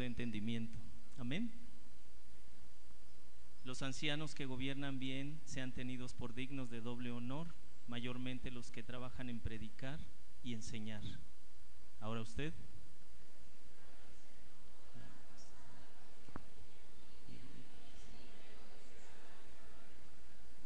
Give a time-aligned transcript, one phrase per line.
[0.00, 0.78] dé entendimiento.
[1.18, 1.52] Amén.
[3.64, 7.54] Los ancianos que gobiernan bien sean tenidos por dignos de doble honor,
[7.86, 10.00] mayormente los que trabajan en predicar
[10.42, 11.02] y enseñar.
[12.00, 12.54] Ahora usted.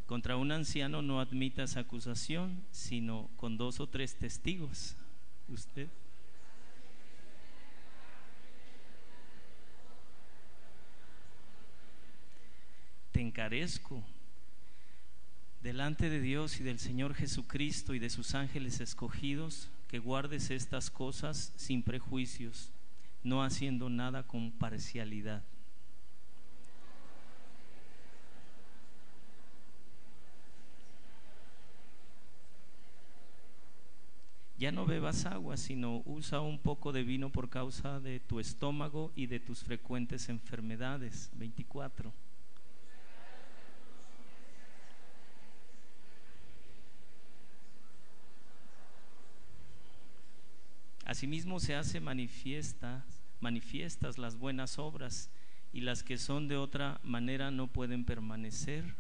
[0.07, 4.97] Contra un anciano no admitas acusación, sino con dos o tres testigos.
[5.49, 5.89] Usted.
[13.15, 14.03] Te encarezco
[15.63, 20.91] delante de Dios y del Señor Jesucristo y de sus ángeles escogidos, que guardes estas
[20.91, 22.73] cosas sin prejuicios,
[23.23, 25.45] no haciendo nada con parcialidad.
[34.59, 39.13] Ya no bebas agua, sino usa un poco de vino por causa de tu estómago
[39.15, 41.31] y de tus frecuentes enfermedades.
[41.37, 42.13] 24.
[51.15, 53.05] Asimismo se hace manifiestas,
[53.39, 55.31] manifiestas las buenas obras
[55.73, 58.97] y las que son de otra manera no pueden permanecer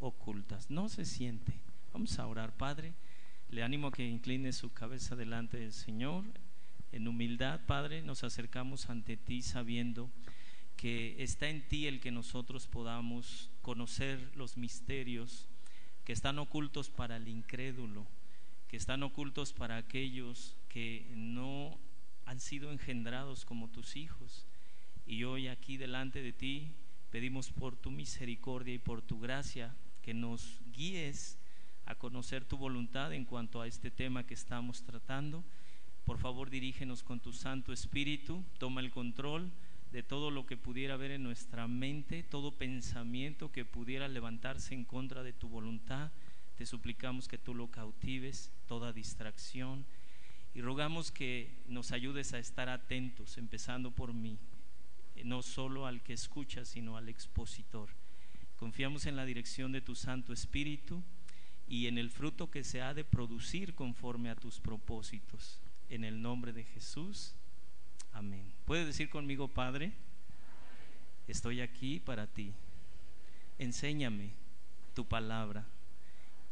[0.00, 0.70] ocultas.
[0.72, 1.52] No se siente.
[1.92, 2.94] Vamos a orar, Padre.
[3.48, 6.24] Le animo a que incline su cabeza delante del Señor.
[6.90, 10.10] En humildad, Padre, nos acercamos ante ti sabiendo
[10.76, 15.46] que está en ti el que nosotros podamos conocer los misterios
[16.04, 18.04] que están ocultos para el incrédulo,
[18.66, 21.78] que están ocultos para aquellos que no
[22.24, 24.46] han sido engendrados como tus hijos.
[25.04, 26.72] Y hoy aquí delante de ti
[27.10, 31.38] pedimos por tu misericordia y por tu gracia que nos guíes
[31.84, 35.44] a conocer tu voluntad en cuanto a este tema que estamos tratando.
[36.04, 39.52] Por favor, dirígenos con tu Santo Espíritu, toma el control
[39.92, 44.84] de todo lo que pudiera haber en nuestra mente, todo pensamiento que pudiera levantarse en
[44.84, 46.10] contra de tu voluntad.
[46.56, 49.84] Te suplicamos que tú lo cautives, toda distracción,
[50.54, 54.38] y rogamos que nos ayudes a estar atentos, empezando por mí,
[55.24, 57.88] no solo al que escucha, sino al expositor.
[58.56, 61.02] Confiamos en la dirección de tu Santo Espíritu
[61.68, 65.58] y en el fruto que se ha de producir conforme a tus propósitos.
[65.88, 67.34] En el nombre de Jesús.
[68.12, 68.52] Amén.
[68.64, 69.92] ¿Puede decir conmigo, Padre?
[71.28, 72.52] Estoy aquí para ti.
[73.58, 74.32] Enséñame
[74.94, 75.66] tu palabra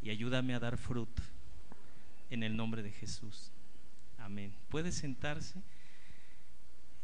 [0.03, 1.23] y ayúdame a dar fruto.
[2.31, 3.51] En el nombre de Jesús.
[4.69, 5.61] ¿Puede sentarse?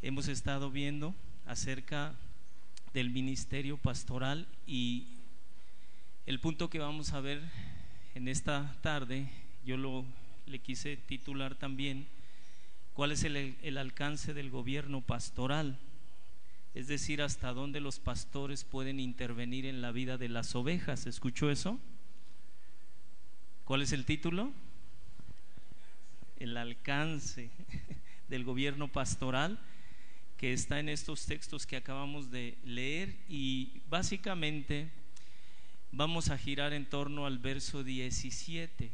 [0.00, 1.12] Hemos estado viendo
[1.44, 2.14] acerca
[2.94, 5.08] del ministerio pastoral y
[6.26, 7.42] el punto que vamos a ver
[8.14, 9.28] en esta tarde,
[9.64, 10.04] yo lo
[10.46, 12.06] le quise titular también,
[12.94, 15.80] ¿cuál es el, el alcance del gobierno pastoral?
[16.74, 21.06] Es decir, hasta dónde los pastores pueden intervenir en la vida de las ovejas.
[21.06, 21.80] ¿Escuchó eso?
[23.64, 24.52] ¿Cuál es el título?
[26.38, 27.50] El alcance
[28.28, 29.58] del gobierno pastoral
[30.36, 34.90] que está en estos textos que acabamos de leer y básicamente
[35.92, 38.92] vamos a girar en torno al verso 17.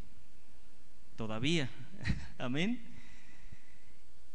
[1.17, 1.69] Todavía.
[2.39, 2.81] Amén.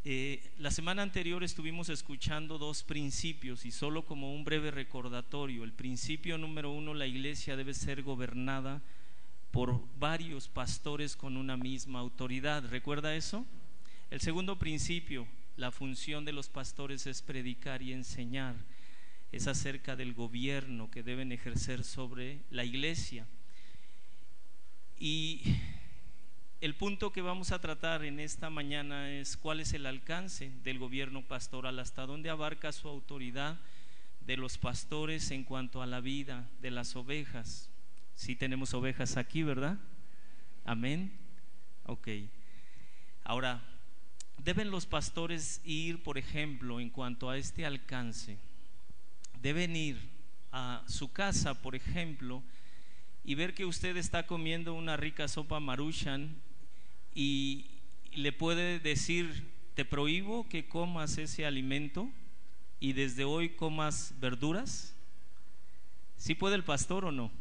[0.03, 5.63] Eh, la semana anterior estuvimos escuchando dos principios y solo como un breve recordatorio.
[5.63, 8.81] El principio número uno, la iglesia debe ser gobernada
[9.57, 12.63] por varios pastores con una misma autoridad.
[12.69, 13.43] ¿Recuerda eso?
[14.11, 18.53] El segundo principio, la función de los pastores es predicar y enseñar
[19.31, 23.25] es acerca del gobierno que deben ejercer sobre la iglesia.
[24.99, 25.41] Y
[26.61, 30.77] el punto que vamos a tratar en esta mañana es cuál es el alcance del
[30.77, 33.59] gobierno pastoral, hasta dónde abarca su autoridad
[34.21, 37.66] de los pastores en cuanto a la vida de las ovejas.
[38.17, 39.77] Si tenemos ovejas aquí, ¿verdad?
[40.65, 41.15] Amén.
[41.85, 42.07] Ok.
[43.23, 43.63] Ahora,
[44.43, 48.39] deben los pastores ir, por ejemplo, en cuanto a este alcance,
[49.39, 50.09] deben ir
[50.51, 52.41] a su casa, por ejemplo,
[53.23, 56.41] y ver que usted está comiendo una rica sopa maruchan
[57.13, 57.67] y
[58.13, 62.09] le puede decir, te prohíbo que comas ese alimento
[62.79, 64.95] y desde hoy comas verduras.
[66.17, 67.31] ¿Sí puede el pastor o no?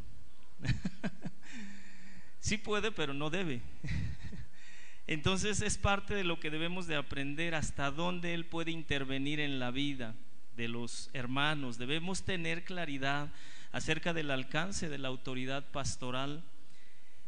[2.41, 3.62] sí puede, pero no debe.
[5.06, 9.58] Entonces es parte de lo que debemos de aprender hasta dónde Él puede intervenir en
[9.58, 10.14] la vida
[10.56, 11.79] de los hermanos.
[11.79, 13.32] Debemos tener claridad
[13.73, 16.43] acerca del alcance de la autoridad pastoral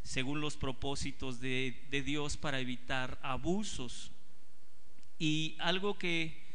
[0.02, 4.10] según los propósitos de, Dios para evitar abusos.
[5.18, 6.48] Y algo que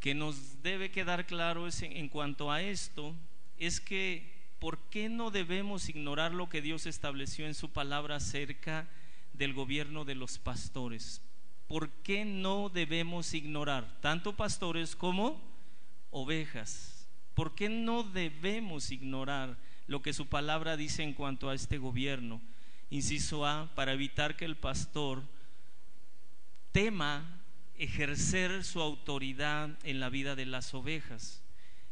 [0.00, 3.14] que nos debe quedar claro es en, en cuanto a esto
[3.58, 8.88] es que ¿por qué no debemos ignorar lo que Dios estableció en su palabra acerca
[9.32, 11.22] del gobierno de los pastores?
[11.66, 15.40] ¿Por qué no debemos ignorar tanto pastores como
[16.10, 17.06] ovejas?
[17.34, 22.40] ¿Por qué no debemos ignorar lo que su palabra dice en cuanto a este gobierno?
[22.90, 25.22] Inciso A, para evitar que el pastor
[26.72, 27.38] tema
[27.76, 31.37] ejercer su autoridad en la vida de las ovejas.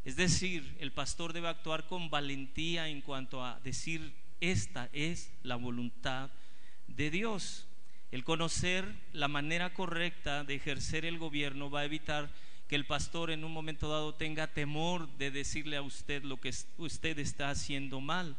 [0.07, 5.57] Es decir, el pastor debe actuar con valentía en cuanto a decir, esta es la
[5.57, 6.29] voluntad
[6.87, 7.67] de Dios.
[8.13, 12.29] El conocer la manera correcta de ejercer el gobierno va a evitar
[12.69, 16.53] que el pastor en un momento dado tenga temor de decirle a usted lo que
[16.77, 18.37] usted está haciendo mal.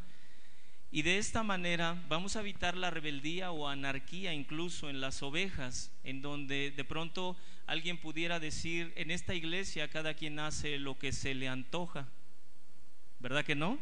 [0.90, 5.92] Y de esta manera vamos a evitar la rebeldía o anarquía incluso en las ovejas,
[6.02, 7.36] en donde de pronto
[7.66, 12.08] alguien pudiera decir, en esta iglesia cada quien hace lo que se le antoja.
[13.20, 13.78] ¿Verdad que no?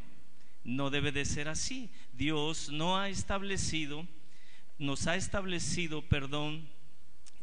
[0.65, 1.91] No debe de ser así.
[2.13, 4.05] Dios no ha establecido,
[4.79, 6.69] nos ha establecido, perdón,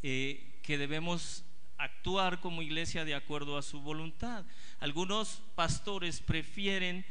[0.01, 1.45] eh, que debemos
[1.77, 4.45] actuar como iglesia de acuerdo a su voluntad.
[4.81, 7.06] Algunos pastores prefieren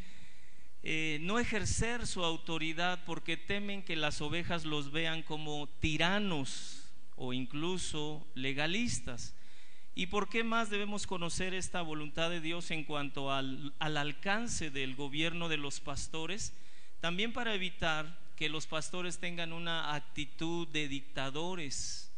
[0.85, 7.33] eh, no ejercer su autoridad porque temen que las ovejas los vean como tiranos o
[7.33, 9.37] incluso legalistas.
[9.95, 14.97] ¿Y por qué más debemos conocer esta voluntad de Dios en cuanto al, alcance del
[14.97, 16.53] gobierno de los pastores?
[17.01, 22.11] También para evitar que los pastores tengan una actitud de dictadores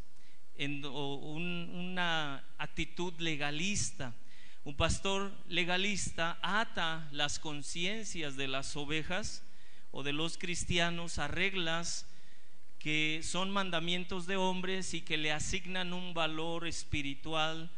[0.84, 4.14] o una actitud legalista
[4.64, 9.42] un pastor legalista ata las conciencias de las ovejas
[9.90, 12.06] o de los cristianos a reglas
[12.78, 17.70] que son mandamientos de hombres y que le asignan un valor espiritual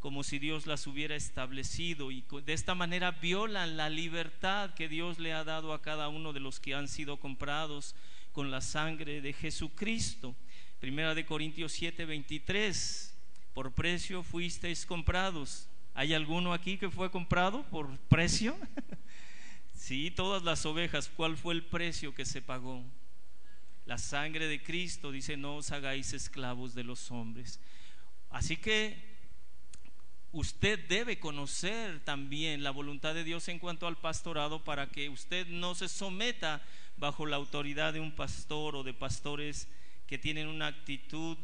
[0.00, 5.18] como si Dios las hubiera establecido y de esta manera violan la libertad que Dios
[5.18, 7.94] le ha dado a cada uno de los que han sido comprados
[8.32, 10.34] con la sangre de Jesucristo.
[10.78, 13.14] Primera de Corintios 7, 23,
[13.54, 18.56] por precio fuisteis comprados ¿Hay alguno aquí que fue comprado por precio?
[19.74, 21.08] sí, todas las ovejas.
[21.08, 22.84] ¿Cuál fue el precio que se pagó?
[23.86, 27.60] La sangre de Cristo dice, no os hagáis esclavos de los hombres.
[28.30, 29.14] Así que
[30.32, 35.46] usted debe conocer también la voluntad de Dios en cuanto al pastorado para que usted
[35.46, 36.60] no se someta
[36.96, 39.68] bajo la autoridad de un pastor o de pastores
[40.08, 41.36] que tienen una actitud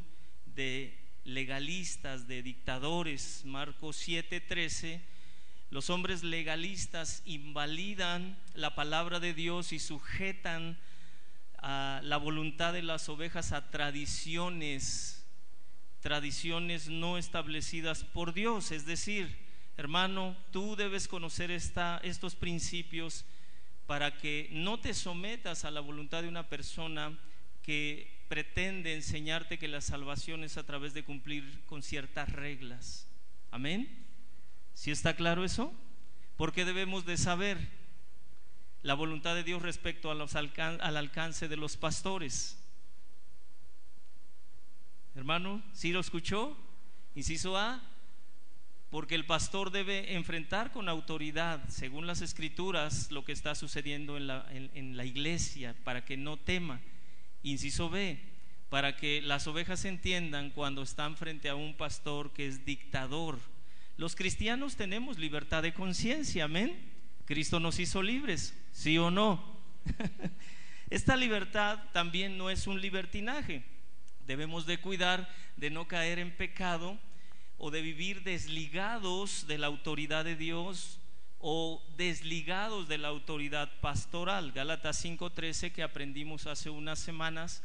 [0.44, 3.42] de legalistas, de dictadores.
[3.44, 5.00] Marcos 7:13,
[5.70, 10.78] los hombres legalistas invalidan la palabra de Dios y sujetan
[11.58, 15.26] a la voluntad de las ovejas a tradiciones,
[16.00, 18.72] tradiciones no establecidas por Dios.
[18.72, 19.36] Es decir,
[19.76, 23.24] hermano, tú debes conocer esta, estos principios
[23.86, 27.18] para que no te sometas a la voluntad de una persona
[27.62, 33.08] que pretende enseñarte que la salvación es a través de cumplir con ciertas reglas.
[33.50, 34.06] Amén.
[34.72, 35.74] ¿Sí está claro eso?
[36.36, 37.58] Porque debemos de saber
[38.82, 42.56] la voluntad de Dios respecto al alcance de los pastores.
[45.16, 46.56] Hermano, ¿sí lo escuchó?
[47.16, 47.82] Inciso A,
[48.90, 54.28] porque el pastor debe enfrentar con autoridad, según las escrituras, lo que está sucediendo en
[54.28, 56.80] la, en la iglesia, para que no tema.
[57.42, 58.29] Inciso B,
[58.70, 63.38] para que las ovejas entiendan cuando están frente a un pastor que es dictador.
[63.96, 66.78] Los cristianos tenemos libertad de conciencia, amén.
[67.26, 69.60] Cristo nos hizo libres, sí o no.
[70.90, 73.64] Esta libertad también no es un libertinaje.
[74.26, 76.96] Debemos de cuidar de no caer en pecado
[77.58, 81.00] o de vivir desligados de la autoridad de Dios
[81.40, 84.52] o desligados de la autoridad pastoral.
[84.52, 87.62] Gálatas 5:13 que aprendimos hace unas semanas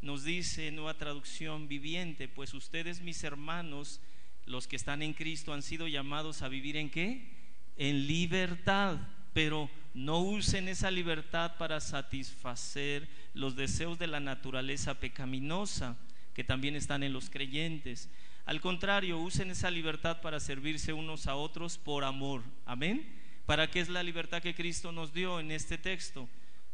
[0.00, 4.00] nos dice nueva traducción viviente, pues ustedes mis hermanos,
[4.46, 7.30] los que están en Cristo han sido llamados a vivir en qué?
[7.76, 8.98] En libertad,
[9.32, 15.96] pero no usen esa libertad para satisfacer los deseos de la naturaleza pecaminosa
[16.34, 18.08] que también están en los creyentes.
[18.46, 22.42] Al contrario, usen esa libertad para servirse unos a otros por amor.
[22.64, 23.06] Amén.
[23.44, 26.28] ¿Para qué es la libertad que Cristo nos dio en este texto?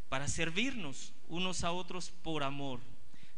[0.08, 2.80] Para servirnos unos a otros por amor.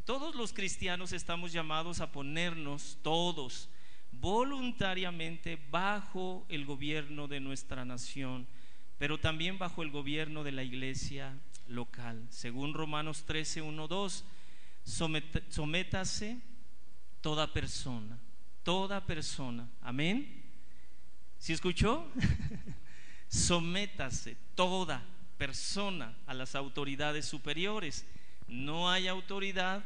[0.07, 3.69] Todos los cristianos estamos llamados a ponernos todos
[4.13, 8.47] voluntariamente bajo el gobierno de nuestra nación,
[8.99, 11.37] pero también bajo el gobierno de la iglesia
[11.67, 12.25] local.
[12.31, 14.25] Según Romanos 13, 1, 2,
[15.49, 16.41] sométase
[17.21, 18.17] toda persona,
[18.63, 20.45] toda persona, amén
[21.37, 22.09] ¿Sí escuchó?
[23.29, 25.05] Sométase toda
[25.37, 28.07] persona a las autoridades superiores.
[28.47, 29.85] No hay autoridad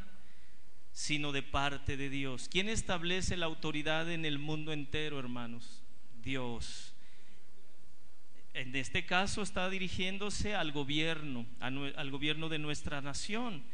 [1.00, 2.46] sino de parte de Dios.
[2.50, 5.82] ¿Quién establece la autoridad en el mundo entero, hermanos?
[6.22, 6.92] Dios.
[8.52, 13.64] En este caso está dirigiéndose al gobierno, al gobierno de nuestra nación.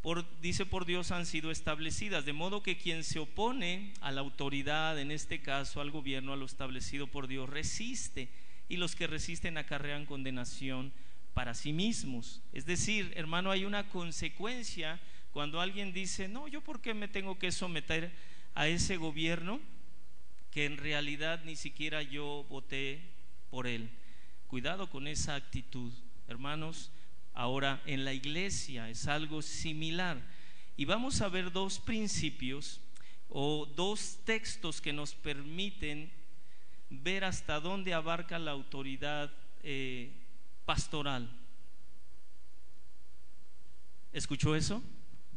[0.00, 4.20] Por, dice por Dios han sido establecidas, de modo que quien se opone a la
[4.20, 8.28] autoridad, en este caso al gobierno, a lo establecido por Dios, resiste
[8.68, 10.92] y los que resisten acarrean condenación
[11.34, 12.42] para sí mismos.
[12.52, 15.00] Es decir, hermano, hay una consecuencia
[15.32, 18.12] cuando alguien dice, no, yo por qué me tengo que someter
[18.54, 19.60] a ese gobierno
[20.50, 23.00] que en realidad ni siquiera yo voté
[23.50, 23.90] por él.
[24.48, 25.92] Cuidado con esa actitud,
[26.26, 26.90] hermanos.
[27.32, 30.20] Ahora en la iglesia es algo similar.
[30.76, 32.80] Y vamos a ver dos principios
[33.28, 36.10] o dos textos que nos permiten
[36.88, 39.32] ver hasta dónde abarca la autoridad
[39.62, 40.10] eh,
[40.64, 41.30] pastoral.
[44.12, 44.82] ¿Escuchó eso?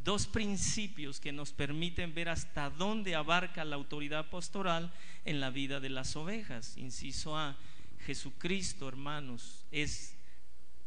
[0.04, 4.92] Dos principios que nos permiten ver hasta dónde abarca la autoridad pastoral
[5.24, 6.76] en la vida de las ovejas.
[6.76, 7.56] Inciso A,
[8.04, 10.14] Jesucristo, hermanos, es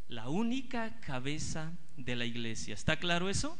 [0.06, 2.74] la única cabeza de la iglesia.
[2.74, 3.58] ¿Está claro eso?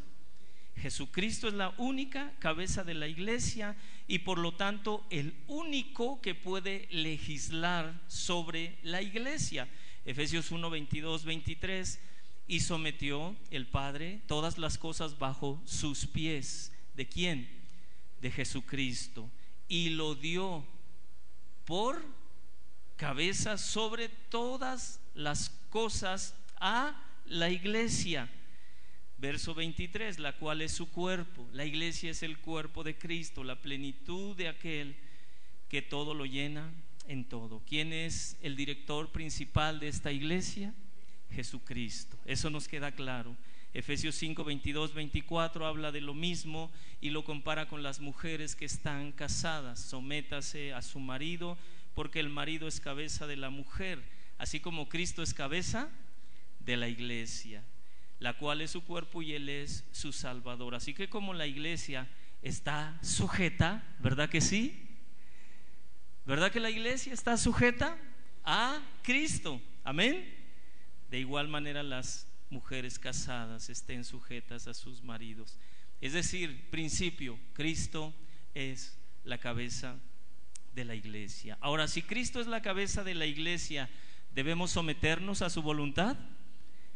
[0.77, 3.75] Jesucristo es la única cabeza de la iglesia
[4.07, 9.69] y por lo tanto el único que puede legislar sobre la iglesia.
[10.05, 12.01] Efesios 1, 22, 23
[12.49, 16.73] y sometió el Padre todas las cosas bajo sus pies.
[16.97, 17.47] ¿De quién?
[18.23, 19.31] De Jesucristo.
[19.69, 20.67] Y lo dio
[21.67, 22.03] por
[22.97, 28.31] cabeza sobre todas las cosas a la iglesia.
[29.19, 31.47] Verso 23, la cual es su cuerpo.
[31.53, 34.97] La iglesia es el cuerpo de Cristo, la plenitud de aquel
[35.69, 36.73] que todo lo llena
[37.07, 37.63] en todo.
[37.67, 40.73] ¿Quién es el director principal de esta iglesia?
[41.31, 42.17] Jesucristo.
[42.25, 43.37] Eso nos queda claro.
[43.75, 46.71] Efesios 5, 22, 24 habla de lo mismo
[47.01, 49.79] y lo compara con las mujeres que están casadas.
[49.81, 51.59] Sométase a su marido
[51.95, 54.03] porque el marido es cabeza de la mujer,
[54.39, 55.91] así como Cristo es cabeza
[56.61, 57.63] de la iglesia,
[58.21, 60.75] la cual es su cuerpo y él es su salvador.
[60.75, 62.09] Así que como la iglesia
[62.43, 64.89] está sujeta, ¿verdad que sí?
[66.25, 67.99] ¿Verdad que la iglesia está sujeta
[68.45, 69.61] a Cristo?
[69.85, 70.38] Amén.
[71.11, 75.59] De igual manera las mujeres casadas estén sujetas a sus maridos.
[76.01, 78.15] Es decir, principio, Cristo
[78.55, 79.97] es la cabeza
[80.75, 81.59] de la iglesia.
[81.61, 83.91] Ahora, si Cristo es la cabeza de la iglesia,
[84.35, 86.17] ¿debemos someternos a su voluntad?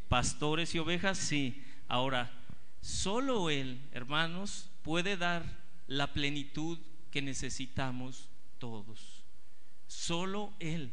[0.09, 1.65] Pastores y ovejas, sí.
[1.89, 2.31] Ahora,
[2.81, 5.45] solo Él, hermanos, puede dar
[5.87, 6.79] la plenitud
[7.11, 8.29] que necesitamos
[8.59, 9.25] todos.
[9.87, 10.93] Solo Él.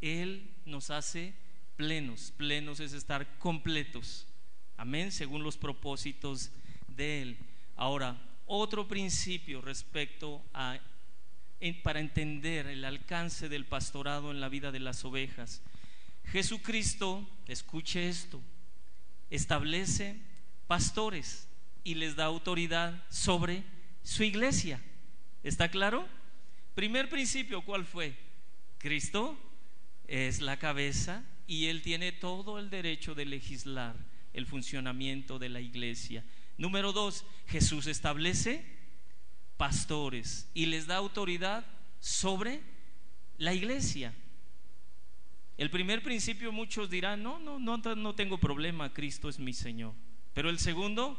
[0.00, 1.34] Él nos hace
[1.76, 2.32] plenos.
[2.36, 4.26] Plenos es estar completos.
[4.76, 6.50] Amén, según los propósitos
[6.88, 7.38] de Él.
[7.76, 8.16] Ahora,
[8.46, 10.78] otro principio respecto a,
[11.82, 15.62] para entender el alcance del pastorado en la vida de las ovejas.
[16.24, 18.40] Jesucristo, escuche esto,
[19.30, 20.20] establece
[20.66, 21.48] pastores
[21.84, 23.62] y les da autoridad sobre
[24.02, 24.80] su iglesia.
[25.42, 26.06] ¿Está claro?
[26.74, 28.16] Primer principio, ¿cuál fue?
[28.78, 29.38] Cristo
[30.06, 33.96] es la cabeza y Él tiene todo el derecho de legislar
[34.32, 36.24] el funcionamiento de la iglesia.
[36.58, 38.64] Número dos, Jesús establece
[39.56, 41.64] pastores y les da autoridad
[42.00, 42.60] sobre
[43.38, 44.14] la iglesia.
[45.56, 49.94] El primer principio muchos dirán, no, no, no, tengo problema, Cristo es mi Señor.
[50.34, 51.18] Pero el segundo,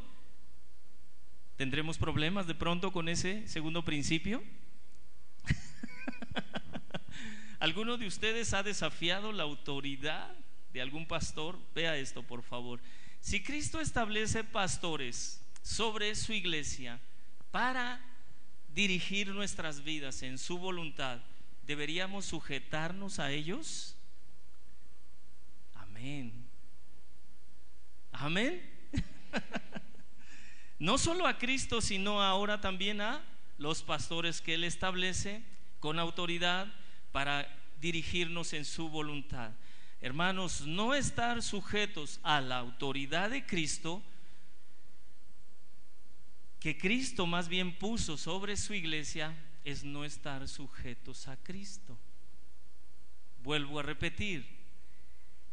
[1.55, 4.43] ¿tendremos problemas de pronto con ese segundo principio?
[7.59, 10.35] ¿Alguno de ustedes ha desafiado la autoridad
[10.71, 11.57] de algún pastor?
[11.73, 12.79] Vea esto, por favor.
[13.19, 16.99] Si Cristo establece pastores sobre su iglesia
[17.49, 17.99] para
[18.69, 21.19] dirigir nuestras vidas en su voluntad,
[21.63, 23.97] ¿deberíamos sujetarnos a ellos?
[25.73, 26.47] Amén.
[28.11, 28.61] Amén.
[30.79, 33.23] no solo a Cristo, sino ahora también a
[33.57, 35.43] los pastores que Él establece
[35.79, 36.71] con autoridad
[37.11, 37.47] para
[37.79, 39.51] dirigirnos en su voluntad.
[40.01, 44.03] Hermanos, no estar sujetos a la autoridad de Cristo,
[46.59, 51.97] que Cristo más bien puso sobre su iglesia, es no estar sujetos a Cristo.
[53.43, 54.45] Vuelvo a repetir,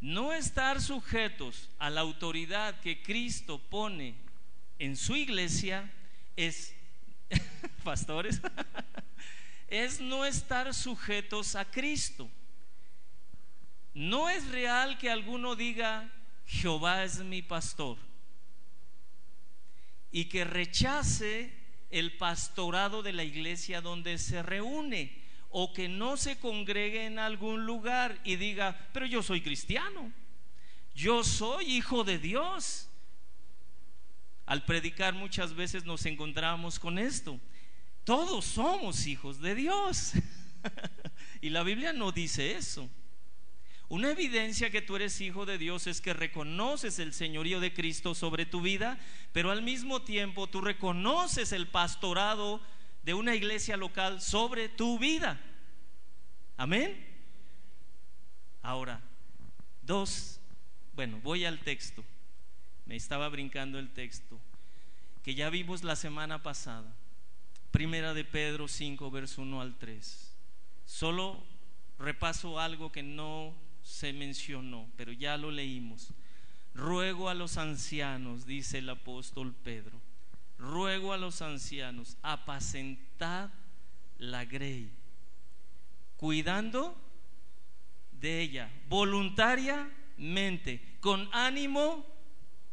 [0.01, 4.15] no estar sujetos a la autoridad que Cristo pone
[4.77, 5.91] en su iglesia
[6.35, 6.75] es,
[7.83, 8.41] pastores,
[9.67, 12.29] es no estar sujetos a Cristo.
[13.93, 16.11] No es real que alguno diga,
[16.45, 17.97] Jehová es mi pastor,
[20.11, 21.53] y que rechace
[21.89, 27.65] el pastorado de la iglesia donde se reúne, o que no se congregue en algún
[27.65, 30.11] lugar y diga, pero yo soy cristiano,
[30.93, 32.89] yo soy hijo de Dios.
[34.45, 37.39] Al predicar muchas veces nos encontramos con esto.
[38.05, 40.13] Todos somos hijos de Dios.
[41.41, 42.89] y la Biblia no dice eso.
[43.87, 48.15] Una evidencia que tú eres hijo de Dios es que reconoces el señorío de Cristo
[48.15, 48.97] sobre tu vida,
[49.31, 52.61] pero al mismo tiempo tú reconoces el pastorado
[53.03, 55.39] de una iglesia local sobre tu vida.
[56.57, 57.05] Amén.
[58.63, 59.01] Ahora,
[59.83, 60.39] dos,
[60.95, 62.03] bueno, voy al texto.
[62.85, 64.39] Me estaba brincando el texto
[65.23, 66.91] que ya vimos la semana pasada.
[67.75, 70.33] Primera de Pedro 5, verso 1 al 3.
[70.85, 71.43] Solo
[71.99, 73.53] repaso algo que no
[73.83, 76.13] se mencionó, pero ya lo leímos.
[76.73, 79.99] Ruego a los ancianos, dice el apóstol Pedro,
[80.57, 83.49] ruego a los ancianos, apacentad
[84.19, 84.89] la grey,
[86.15, 86.95] cuidando
[88.13, 92.05] de ella, voluntariamente, con ánimo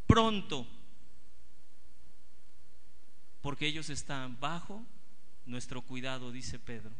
[0.06, 0.64] pronto,
[3.40, 4.86] porque ellos están bajo
[5.46, 6.92] nuestro cuidado, dice Pedro,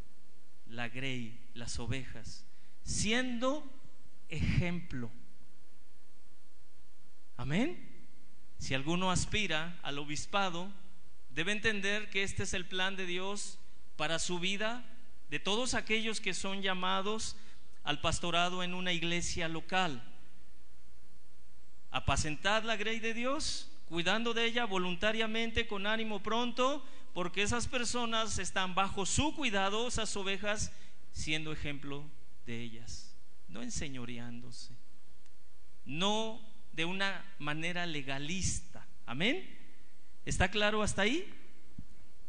[0.66, 2.44] la grey, las ovejas,
[2.82, 3.64] siendo
[4.28, 5.10] ejemplo.
[7.36, 7.88] Amén.
[8.58, 10.70] Si alguno aspira al obispado,
[11.30, 13.58] debe entender que este es el plan de Dios
[13.96, 14.84] para su vida,
[15.30, 17.36] de todos aquellos que son llamados
[17.84, 20.02] al pastorado en una iglesia local.
[21.90, 28.38] Apacentad la grey de Dios, cuidando de ella voluntariamente, con ánimo pronto, porque esas personas
[28.38, 30.72] están bajo su cuidado, esas ovejas,
[31.12, 32.04] siendo ejemplo
[32.46, 33.14] de ellas,
[33.48, 34.74] no enseñoreándose,
[35.84, 36.40] no
[36.72, 38.86] de una manera legalista.
[39.04, 39.58] Amén.
[40.24, 41.32] ¿Está claro hasta ahí?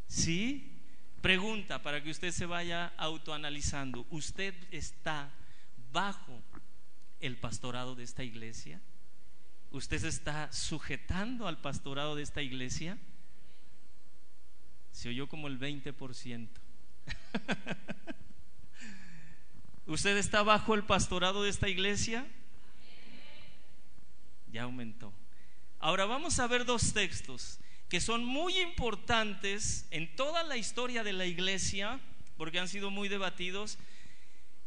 [0.07, 0.69] Sí.
[1.21, 4.05] Pregunta para que usted se vaya autoanalizando.
[4.09, 5.31] ¿Usted está
[5.93, 6.43] bajo
[7.21, 8.81] el pastorado de esta iglesia?
[9.71, 12.97] ¿Usted se está sujetando al pastorado de esta iglesia?
[14.93, 16.47] Se oyó como el 20%.
[19.85, 22.25] ¿Usted está bajo el pastorado de esta iglesia?
[24.49, 25.11] Ya aumentó.
[25.79, 31.13] Ahora vamos a ver dos textos que son muy importantes en toda la historia de
[31.13, 31.99] la iglesia,
[32.37, 33.77] porque han sido muy debatidos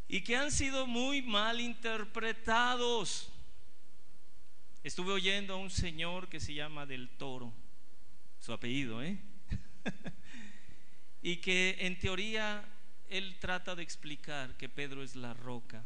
[0.07, 3.29] y que han sido muy mal interpretados.
[4.83, 7.51] Estuve oyendo a un señor que se llama Del Toro,
[8.39, 9.17] su apellido, ¿eh?
[11.21, 12.63] y que en teoría
[13.09, 15.83] él trata de explicar que Pedro es la roca.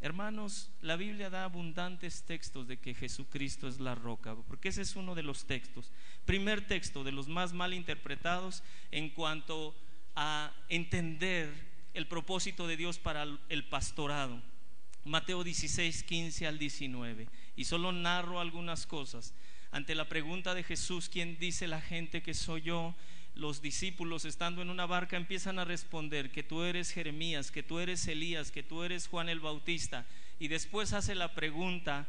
[0.00, 4.96] Hermanos, la Biblia da abundantes textos de que Jesucristo es la roca, porque ese es
[4.96, 5.90] uno de los textos.
[6.26, 9.74] Primer texto de los más mal interpretados en cuanto
[10.14, 11.50] a entender
[11.94, 14.42] el propósito de Dios para el pastorado.
[15.04, 17.28] Mateo 16, 15 al 19.
[17.56, 19.34] Y solo narro algunas cosas.
[19.70, 22.94] Ante la pregunta de Jesús, ¿quién dice la gente que soy yo?
[23.34, 27.80] Los discípulos estando en una barca empiezan a responder que tú eres Jeremías, que tú
[27.80, 30.06] eres Elías, que tú eres Juan el Bautista.
[30.38, 32.06] Y después hace la pregunta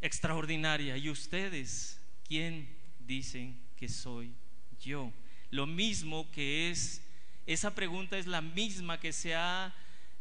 [0.00, 4.34] extraordinaria, ¿y ustedes quién dicen que soy
[4.80, 5.12] yo?
[5.50, 7.02] Lo mismo que es,
[7.46, 9.74] esa pregunta es la misma que se ha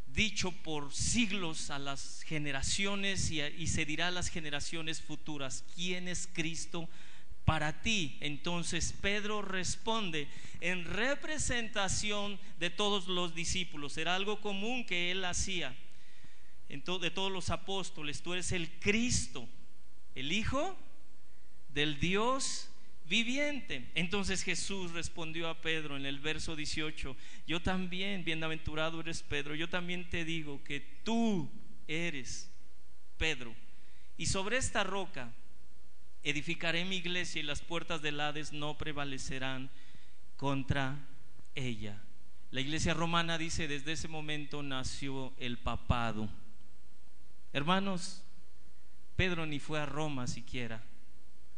[0.07, 6.07] dicho por siglos a las generaciones y, y se dirá a las generaciones futuras, ¿quién
[6.07, 6.89] es Cristo?
[7.49, 8.15] Para ti.
[8.19, 10.27] Entonces Pedro responde
[10.61, 13.97] en representación de todos los discípulos.
[13.97, 15.75] Era algo común que él hacía
[16.67, 18.21] de todos los apóstoles.
[18.21, 19.49] Tú eres el Cristo,
[20.13, 20.77] el Hijo
[21.73, 22.69] del Dios
[23.07, 23.89] viviente.
[23.95, 29.67] Entonces Jesús respondió a Pedro en el verso 18, yo también, bienaventurado eres Pedro, yo
[29.67, 31.49] también te digo que tú
[31.87, 32.51] eres
[33.17, 33.55] Pedro.
[34.17, 35.33] Y sobre esta roca
[36.23, 39.69] edificaré mi iglesia y las puertas del Hades no prevalecerán
[40.37, 40.97] contra
[41.55, 42.01] ella.
[42.51, 46.29] La iglesia romana dice, desde ese momento nació el papado.
[47.53, 48.23] Hermanos,
[49.15, 50.83] Pedro ni fue a Roma siquiera.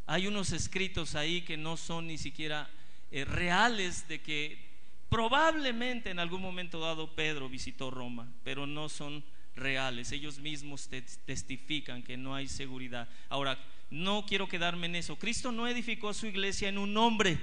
[0.06, 2.68] Hay unos escritos ahí que no son ni siquiera
[3.10, 4.72] eh, reales de que
[5.08, 10.12] probablemente en algún momento dado Pedro visitó Roma, pero no son reales.
[10.12, 10.88] Ellos mismos
[11.24, 13.08] testifican que no hay seguridad.
[13.28, 13.58] Ahora,
[13.92, 15.18] no quiero quedarme en eso.
[15.18, 17.38] Cristo no edificó su iglesia en un nombre.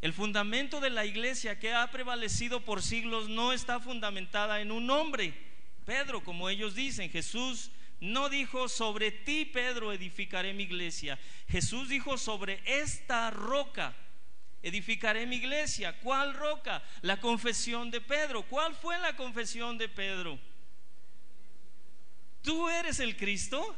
[0.00, 4.88] El fundamento de la iglesia que ha prevalecido por siglos no está fundamentada en un
[4.88, 5.34] hombre,
[5.84, 7.10] Pedro, como ellos dicen.
[7.10, 11.18] Jesús no dijo sobre ti, Pedro, edificaré mi iglesia.
[11.48, 13.94] Jesús dijo sobre esta roca
[14.62, 15.96] edificaré mi iglesia.
[16.00, 16.82] ¿Cuál roca?
[17.02, 18.42] La confesión de Pedro.
[18.42, 20.38] ¿Cuál fue la confesión de Pedro?
[22.42, 23.76] Tú eres el Cristo,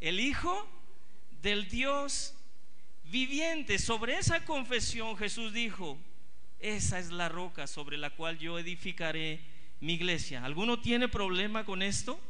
[0.00, 0.68] el Hijo
[1.42, 2.34] del Dios
[3.04, 3.78] viviente.
[3.78, 5.98] Sobre esa confesión Jesús dijo,
[6.58, 9.40] esa es la roca sobre la cual yo edificaré
[9.80, 10.44] mi iglesia.
[10.44, 12.20] ¿Alguno tiene problema con esto?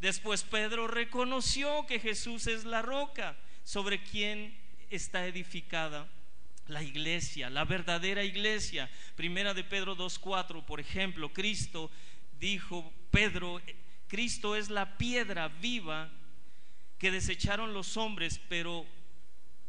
[0.00, 4.56] Después Pedro reconoció que Jesús es la roca sobre quien
[4.90, 6.08] está edificada
[6.68, 8.90] la iglesia, la verdadera iglesia.
[9.14, 11.90] Primera de Pedro 2.4, por ejemplo, Cristo
[12.38, 13.60] dijo, Pedro,
[14.08, 16.10] Cristo es la piedra viva
[16.98, 18.86] que desecharon los hombres, pero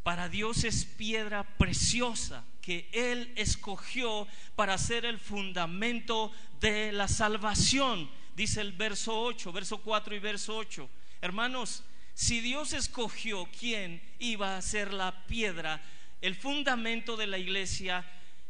[0.03, 8.09] para Dios es piedra preciosa que Él escogió para ser el fundamento de la salvación,
[8.35, 10.89] dice el verso 8, verso 4 y verso 8.
[11.21, 15.81] Hermanos, si Dios escogió quién iba a ser la piedra,
[16.21, 18.05] el fundamento de la iglesia,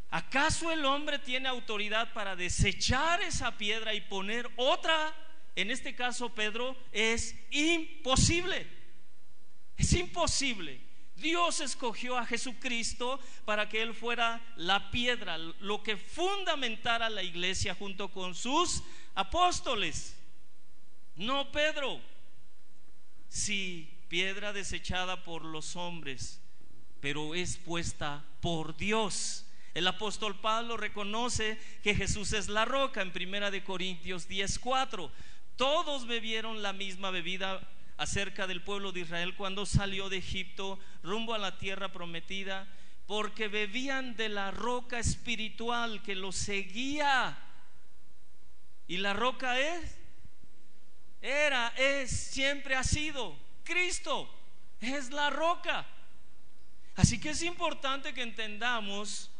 [0.09, 5.13] ¿acaso el hombre tiene autoridad para desechar esa piedra y poner otra?
[5.57, 8.67] En este caso, Pedro, es imposible.
[9.75, 10.79] Es imposible.
[11.15, 17.73] Dios escogió a Jesucristo para que Él fuera la piedra, lo que fundamentara la iglesia
[17.73, 18.83] junto con sus
[19.15, 20.15] apóstoles.
[21.15, 21.99] No Pedro.
[23.27, 26.39] Si piedra desechada por los hombres,
[27.01, 29.47] pero es puesta por Dios.
[29.73, 35.11] El apóstol Pablo reconoce que Jesús es la roca en Primera de Corintios 10:4.
[35.57, 37.59] Todos bebieron la misma bebida
[37.97, 42.67] acerca del pueblo de Israel cuando salió de Egipto rumbo a la tierra prometida,
[43.07, 47.37] porque bebían de la roca espiritual que los seguía.
[48.87, 49.97] Y la roca es,
[51.21, 54.33] era, es, siempre ha sido Cristo.
[54.79, 55.87] Es la roca.
[56.95, 59.31] Así que es importante que entendamos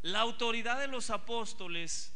[0.00, 2.12] la autoridad de los apóstoles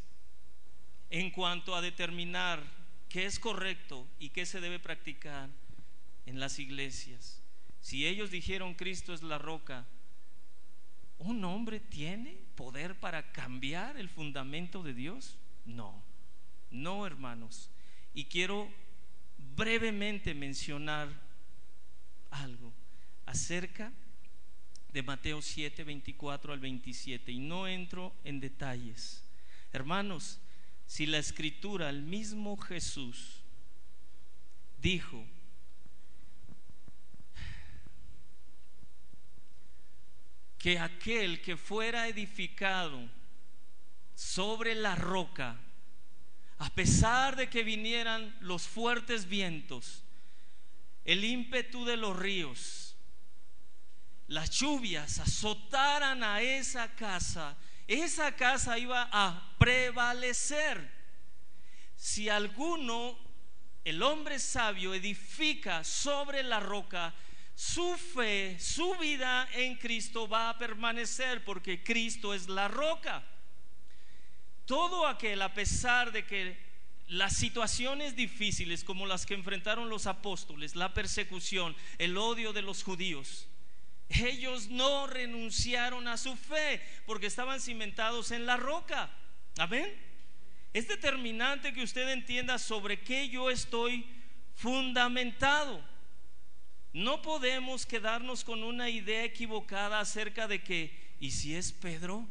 [1.10, 2.75] en cuanto a determinar
[3.16, 5.48] qué es correcto y qué se debe practicar
[6.26, 7.40] en las iglesias.
[7.80, 9.86] Si ellos dijeron Cristo es la roca,
[11.16, 15.38] ¿un hombre tiene poder para cambiar el fundamento de Dios?
[15.64, 16.04] No,
[16.70, 17.70] no hermanos.
[18.12, 18.70] Y quiero
[19.56, 21.08] brevemente mencionar
[22.30, 22.70] algo
[23.24, 23.94] acerca
[24.92, 27.32] de Mateo 7, 24 al 27.
[27.32, 29.24] Y no entro en detalles.
[29.72, 30.38] Hermanos,
[30.86, 33.42] si la escritura, el mismo Jesús,
[34.78, 35.24] dijo,
[40.58, 43.00] que aquel que fuera edificado
[44.14, 45.56] sobre la roca,
[46.58, 50.02] a pesar de que vinieran los fuertes vientos,
[51.04, 52.96] el ímpetu de los ríos,
[54.26, 60.90] las lluvias azotaran a esa casa, esa casa iba a prevalecer.
[61.96, 63.18] Si alguno,
[63.84, 67.14] el hombre sabio, edifica sobre la roca,
[67.54, 73.24] su fe, su vida en Cristo va a permanecer porque Cristo es la roca.
[74.66, 76.66] Todo aquel, a pesar de que
[77.08, 82.82] las situaciones difíciles como las que enfrentaron los apóstoles, la persecución, el odio de los
[82.82, 83.45] judíos,
[84.08, 89.10] ellos no renunciaron a su fe porque estaban cimentados en la roca.
[89.58, 89.92] Amén.
[90.72, 94.06] Es determinante que usted entienda sobre qué yo estoy
[94.54, 95.82] fundamentado.
[96.92, 102.26] No podemos quedarnos con una idea equivocada acerca de que, ¿y si es Pedro?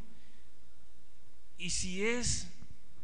[1.57, 2.51] ¿Y si es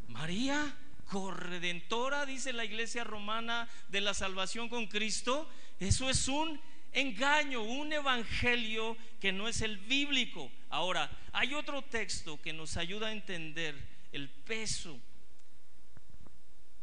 [0.08, 0.76] María?
[1.12, 6.58] corredentora, dice la iglesia romana de la salvación con Cristo, eso es un
[6.92, 10.52] engaño, un evangelio que no es el bíblico.
[10.70, 13.76] Ahora, hay otro texto que nos ayuda a entender
[14.12, 15.00] el peso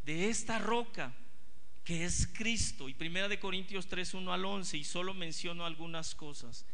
[0.04, 1.12] de esta roca
[1.84, 2.88] que es Cristo.
[2.88, 6.66] Y primera de Corintios 3, 1 al 11, y solo menciono algunas cosas.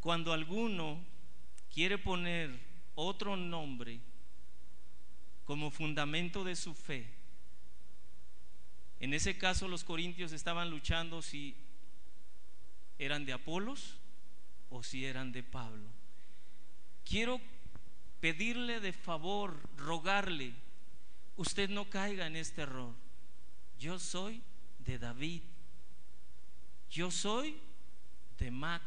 [0.00, 1.04] Cuando alguno
[1.72, 2.56] quiere poner
[2.94, 3.98] otro nombre
[5.44, 7.10] como fundamento de su fe,
[9.00, 11.56] en ese caso los corintios estaban luchando si
[12.98, 13.96] eran de Apolos
[14.70, 15.88] o si eran de Pablo.
[17.04, 17.40] Quiero
[18.20, 20.54] pedirle de favor, rogarle,
[21.36, 22.94] usted no caiga en este error.
[23.78, 24.42] Yo soy
[24.78, 25.42] de David.
[26.90, 27.60] Yo soy
[28.38, 28.82] de Mac.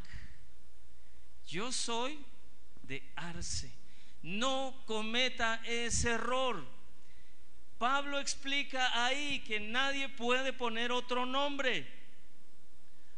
[1.45, 2.19] Yo soy
[2.83, 3.71] de Arce.
[4.23, 6.65] No cometa ese error.
[7.77, 11.96] Pablo explica ahí que nadie puede poner otro nombre.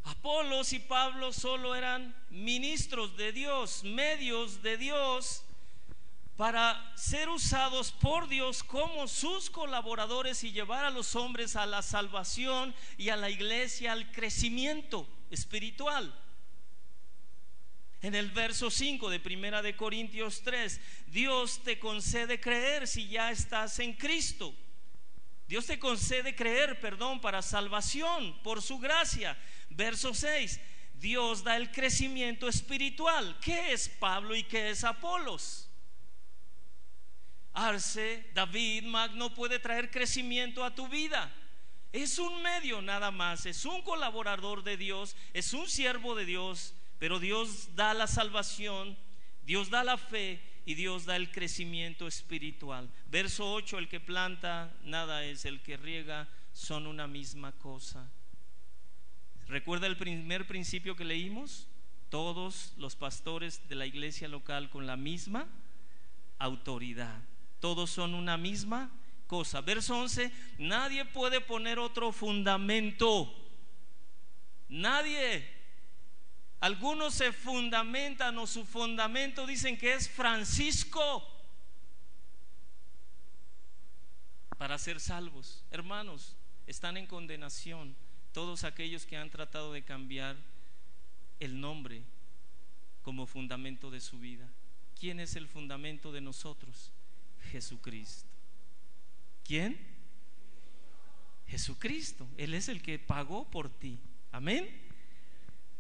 [0.04, 5.44] Apolos y Pablo solo eran ministros de Dios, medios de Dios
[6.40, 11.82] para ser usados por Dios como sus colaboradores y llevar a los hombres a la
[11.82, 16.18] salvación y a la iglesia al crecimiento espiritual.
[18.02, 23.32] En el verso 5 de Primera de Corintios 3, Dios te concede creer si ya
[23.32, 24.56] estás en Cristo.
[25.50, 29.38] Dios te concede creer, perdón, para salvación por su gracia.
[29.80, 30.60] Verso 6,
[30.96, 33.38] Dios da el crecimiento espiritual.
[33.40, 35.70] ¿Qué es Pablo y qué es Apolos?
[37.54, 41.34] Arce, David, Magno puede traer crecimiento a tu vida.
[41.94, 46.74] Es un medio nada más, es un colaborador de Dios, es un siervo de Dios,
[46.98, 48.98] pero Dios da la salvación,
[49.44, 52.92] Dios da la fe y Dios da el crecimiento espiritual.
[53.06, 58.12] Verso 8, el que planta nada es, el que riega son una misma cosa.
[59.50, 61.68] ¿Recuerda el primer principio que leímos?
[62.10, 65.48] Todos los pastores de la iglesia local con la misma
[66.38, 67.22] autoridad
[67.60, 68.90] todos son una misma
[69.28, 69.62] cosa.
[69.62, 73.34] Verso 11, nadie puede poner otro fundamento.
[74.70, 75.58] Nadie.
[76.62, 81.26] Algunos se fundamentan o su fundamento dicen que es Francisco
[84.58, 85.64] para ser salvos.
[85.72, 86.36] Hermanos,
[86.68, 87.96] están en condenación
[88.34, 90.38] todos aquellos que han tratado de cambiar
[91.40, 92.04] el nombre
[93.02, 94.48] como fundamento de su vida.
[95.00, 96.92] ¿Quién es el fundamento de nosotros?
[97.52, 98.28] Jesucristo.
[99.44, 99.80] ¿Quién?
[101.48, 102.28] Jesucristo.
[102.38, 103.98] Él es el que pagó por ti.
[104.32, 104.70] Amén.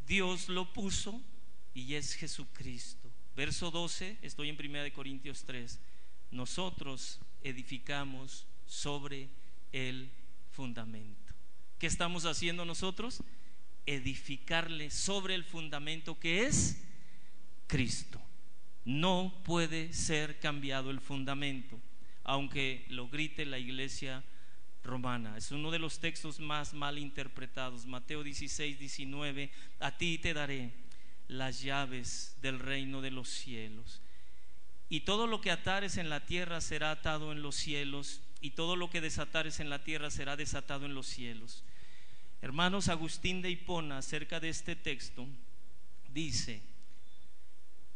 [0.07, 1.21] Dios lo puso
[1.73, 3.11] y es Jesucristo.
[3.35, 5.79] Verso 12, estoy en 1 Corintios 3.
[6.31, 9.29] Nosotros edificamos sobre
[9.71, 10.09] el
[10.51, 11.28] fundamento.
[11.79, 13.23] ¿Qué estamos haciendo nosotros?
[13.85, 16.83] Edificarle sobre el fundamento que es
[17.67, 18.21] Cristo.
[18.83, 21.79] No puede ser cambiado el fundamento,
[22.25, 24.25] aunque lo grite la iglesia
[24.83, 25.37] romana.
[25.37, 27.85] Es uno de los textos más mal interpretados.
[27.85, 30.73] Mateo 16, 19, a ti te daré
[31.29, 34.01] las llaves del reino de los cielos.
[34.89, 38.75] Y todo lo que atares en la tierra será atado en los cielos, y todo
[38.75, 41.63] lo que desatares en la tierra será desatado en los cielos.
[42.41, 45.27] Hermanos, Agustín de Hipona, acerca de este texto,
[46.13, 46.61] dice,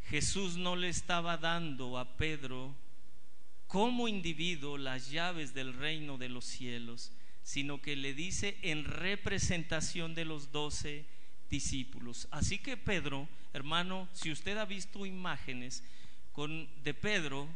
[0.10, 2.76] Jesús no le estaba dando a Pedro
[3.68, 10.14] como individuo las llaves del reino de los cielos, sino que le dice en representación
[10.14, 11.06] de los doce
[11.50, 12.28] discípulos.
[12.32, 15.84] Así que Pedro, hermano, si usted ha visto imágenes
[16.34, 17.48] con, de Pedro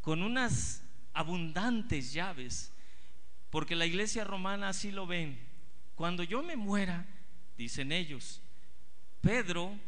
[0.00, 2.72] con unas abundantes llaves,
[3.50, 5.38] porque la iglesia romana así lo ven,
[5.94, 7.06] cuando yo me muera,
[7.56, 8.40] dicen ellos,
[9.20, 9.78] Pedro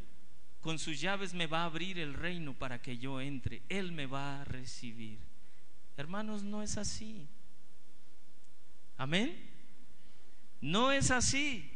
[0.66, 3.62] con sus llaves me va a abrir el reino para que yo entre.
[3.68, 5.20] Él me va a recibir.
[5.96, 7.28] Hermanos, no es así.
[8.96, 9.48] Amén.
[10.60, 11.70] No es así.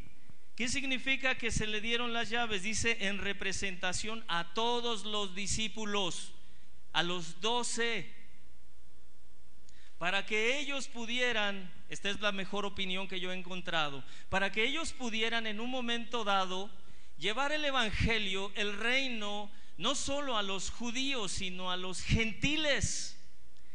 [0.57, 2.65] ¿Qué significa que se le dieron las llaves?
[2.65, 6.35] Dice en representación a todos los discípulos,
[6.93, 8.13] a los doce,
[10.01, 14.65] para que ellos pudieran, esta es la mejor opinión que yo he encontrado, para que
[14.65, 16.71] ellos pudieran en un momento dado
[17.19, 23.19] llevar el Evangelio, el reino, no solo a los judíos, sino a los gentiles.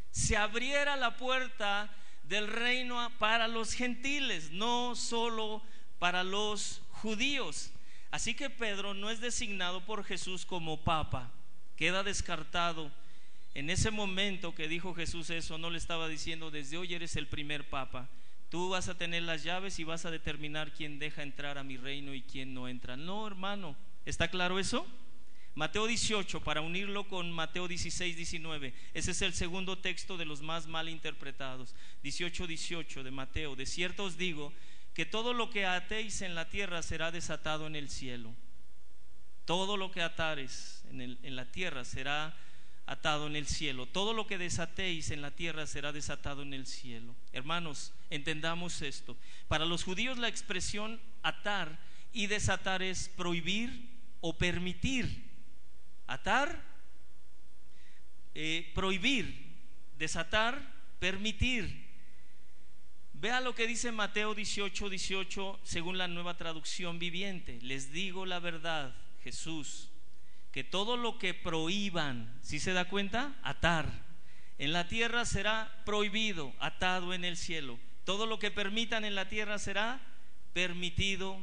[0.09, 5.61] Se abriera la puerta del reino para los gentiles, no solo
[5.99, 7.69] para los judíos.
[8.09, 11.31] Así que Pedro no es designado por Jesús como papa,
[11.75, 12.91] queda descartado.
[13.55, 17.27] En ese momento que dijo Jesús eso, no le estaba diciendo, desde hoy eres el
[17.27, 18.09] primer papa,
[18.49, 21.77] Tú vas a tener las llaves y vas a determinar quién deja entrar a mi
[21.77, 22.95] reino y quién no entra.
[22.95, 24.85] No, hermano, ¿está claro eso?
[25.55, 28.73] Mateo 18, para unirlo con Mateo 16, 19.
[28.93, 31.75] Ese es el segundo texto de los más mal interpretados.
[32.03, 33.55] 18, 18 de Mateo.
[33.55, 34.53] De cierto os digo
[34.93, 38.33] que todo lo que atéis en la tierra será desatado en el cielo.
[39.45, 42.37] Todo lo que atares en, en la tierra será
[42.85, 43.85] atado en el cielo.
[43.87, 47.15] Todo lo que desatéis en la tierra será desatado en el cielo.
[47.33, 49.17] Hermanos, entendamos esto.
[49.47, 51.79] Para los judíos la expresión atar
[52.13, 53.89] y desatar es prohibir
[54.21, 55.25] o permitir.
[56.07, 56.61] Atar,
[58.35, 59.53] eh, prohibir,
[59.97, 60.61] desatar,
[60.99, 61.85] permitir.
[63.13, 67.59] Vea lo que dice Mateo 18, 18, según la nueva traducción viviente.
[67.61, 68.93] Les digo la verdad,
[69.23, 69.89] Jesús
[70.55, 73.35] que todo lo que prohíban, si se da cuenta?
[73.43, 73.91] Atar.
[74.57, 77.77] En la tierra será prohibido, atado en el cielo.
[78.05, 79.99] Todo lo que permitan en la tierra será
[80.53, 81.37] permitido,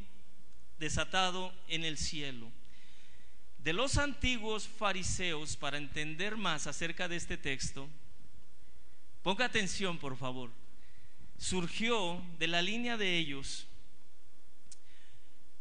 [0.79, 2.51] desatado en el cielo.
[3.59, 7.91] De los antiguos fariseos, para entender más acerca de este texto,
[9.23, 10.51] ponga atención por favor,
[11.37, 13.67] surgió de la línea de ellos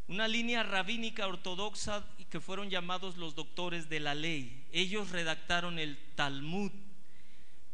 [0.08, 4.64] una línea rabínica ortodoxa que fueron llamados los doctores de la ley.
[4.72, 6.72] Ellos redactaron el Talmud,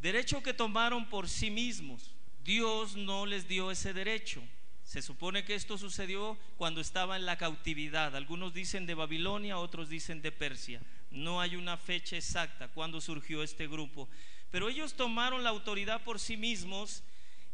[0.01, 2.11] derecho que tomaron por sí mismos.
[2.43, 4.43] Dios no les dio ese derecho.
[4.83, 8.17] Se supone que esto sucedió cuando estaba en la cautividad.
[8.17, 10.83] Algunos dicen de Babilonia, otros dicen de Persia.
[11.13, 14.09] No hay una fecha exacta cuando surgió este grupo.
[14.51, 17.05] Pero ellos tomaron la autoridad por sí mismos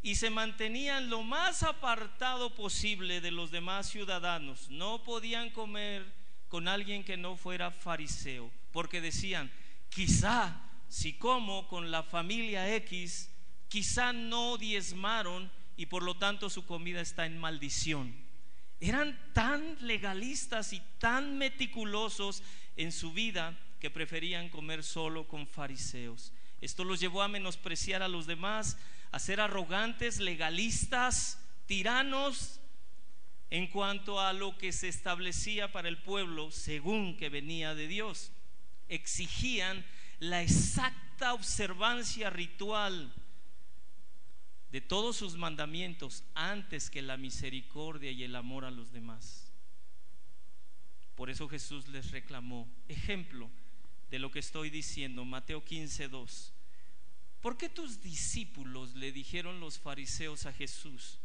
[0.01, 4.71] y se mantenían lo más apartado posible de los demás ciudadanos.
[4.71, 6.24] No podían comer
[6.55, 9.51] con alguien que no fuera fariseo, porque decían,
[9.89, 10.55] quizá
[10.87, 13.29] si como con la familia X,
[13.67, 18.15] quizá no diezmaron y por lo tanto su comida está en maldición.
[18.79, 22.41] Eran tan legalistas y tan meticulosos
[22.77, 26.31] en su vida que preferían comer solo con fariseos.
[26.61, 28.77] Esto los llevó a menospreciar a los demás,
[29.11, 32.61] a ser arrogantes, legalistas, tiranos
[33.49, 38.31] en cuanto a lo que se establecía para el pueblo según que venía de Dios.
[38.89, 39.85] Exigían
[40.19, 43.13] la exacta observancia ritual
[44.71, 49.53] de todos sus mandamientos antes que la misericordia y el amor a los demás.
[51.15, 53.49] Por eso Jesús les reclamó, ejemplo
[54.09, 56.53] de lo que estoy diciendo, Mateo 15, 2.
[57.41, 61.19] ¿Por qué tus discípulos le dijeron los fariseos a Jesús?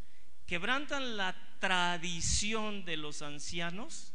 [0.50, 4.12] ¿Quebrantan la tradición de los ancianos?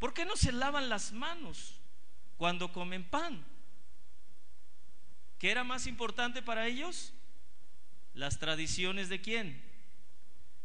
[0.00, 1.78] ¿Por qué no se lavan las manos
[2.36, 3.46] cuando comen pan?
[5.38, 7.12] ¿Qué era más importante para ellos?
[8.14, 9.62] las tradiciones de quién?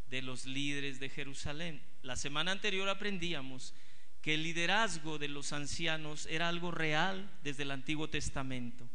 [0.07, 1.83] De los líderes de Jerusalén.
[2.01, 3.75] La semana anterior aprendíamos
[4.23, 8.89] que el liderazgo de los ancianos era algo real desde el Antiguo Testamento.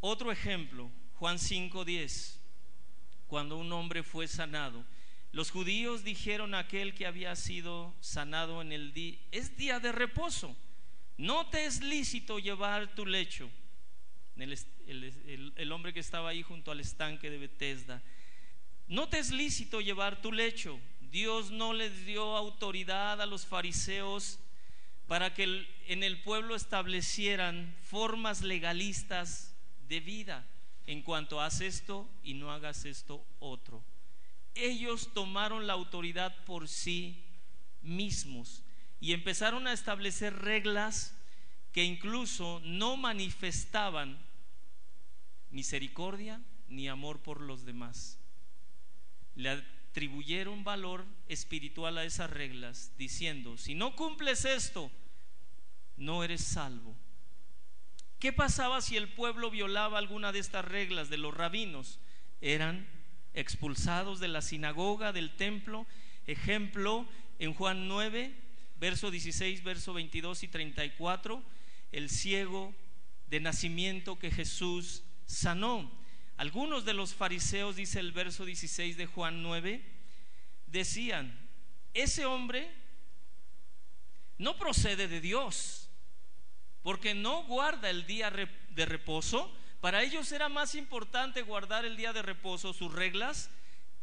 [0.00, 2.35] Otro ejemplo, Juan 5:10,
[3.26, 4.84] cuando un hombre fue sanado.
[5.32, 9.92] Los judíos dijeron a aquel que había sido sanado en el día, es día de
[9.92, 10.56] reposo,
[11.18, 13.50] no te es lícito llevar tu lecho
[14.36, 18.02] el, hombre que estaba ahí junto al estanque de Bethesda.
[18.86, 20.78] No te es lícito llevar tu lecho.
[21.00, 24.38] Dios no les dio autoridad a los fariseos
[25.06, 29.54] para que en el pueblo establecieran formas legalistas
[29.88, 30.46] de vida
[30.86, 33.84] en cuanto haz esto y no hagas esto otro.
[34.54, 37.22] Ellos tomaron la autoridad por sí
[37.82, 38.62] mismos
[39.00, 41.14] y empezaron a establecer reglas
[41.72, 44.18] que incluso no manifestaban
[45.50, 48.18] misericordia ni amor por los demás.
[49.34, 54.90] Le atribuyeron valor espiritual a esas reglas, diciendo, si no cumples esto,
[55.96, 56.96] no eres salvo.
[58.18, 62.00] ¿Qué pasaba si el pueblo violaba alguna de estas reglas de los rabinos?
[62.40, 62.88] Eran
[63.34, 65.86] expulsados de la sinagoga, del templo.
[66.26, 67.06] Ejemplo,
[67.38, 68.34] en Juan 9,
[68.78, 71.42] verso 16, verso 22 y 34,
[71.92, 72.74] el ciego
[73.28, 75.90] de nacimiento que Jesús sanó.
[76.38, 79.82] Algunos de los fariseos, dice el verso 16 de Juan 9,
[80.66, 81.38] decían,
[81.94, 82.70] ese hombre
[84.38, 85.85] no procede de Dios,
[86.86, 89.52] porque no guarda el día de reposo.
[89.80, 93.50] Para ellos era más importante guardar el día de reposo, sus reglas,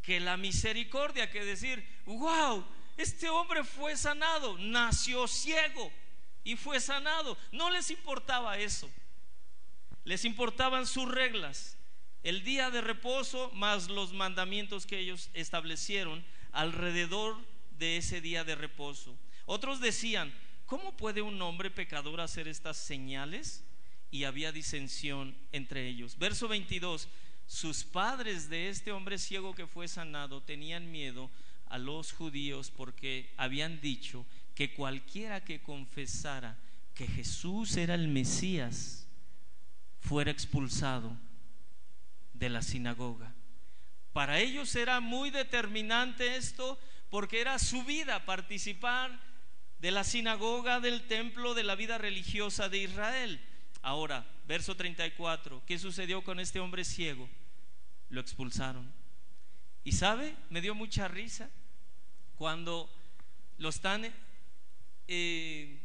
[0.02, 2.62] que la misericordia, que decir, wow,
[2.98, 5.90] este hombre fue sanado, nació ciego
[6.44, 7.38] y fue sanado.
[7.52, 8.90] No les importaba eso
[10.04, 11.78] les importaban sus reglas,
[12.22, 17.36] el día de reposo más los mandamientos que ellos establecieron alrededor
[17.78, 19.16] de ese día de reposo.
[19.46, 20.34] Otros decían,
[20.66, 23.64] ¿cómo puede un hombre pecador hacer estas señales?
[24.10, 26.18] Y había disensión entre ellos.
[26.18, 27.08] Verso 22,
[27.46, 31.30] sus padres de este hombre ciego que fue sanado tenían miedo
[31.66, 34.24] a los judíos porque habían dicho
[34.54, 36.56] que cualquiera que confesara
[36.94, 39.08] que Jesús era el Mesías,
[39.98, 41.16] fuera expulsado
[42.34, 43.34] de la sinagoga.
[44.12, 46.78] Para ellos era muy determinante esto
[47.10, 49.18] porque era su vida participar
[49.84, 53.38] de la sinagoga, del templo, de la vida religiosa de Israel.
[53.82, 57.28] Ahora, verso 34, ¿qué sucedió con este hombre ciego?
[58.08, 58.90] Lo expulsaron.
[59.84, 61.50] Y sabe, me dio mucha risa
[62.36, 62.90] cuando
[63.58, 64.10] lo están
[65.06, 65.78] eh,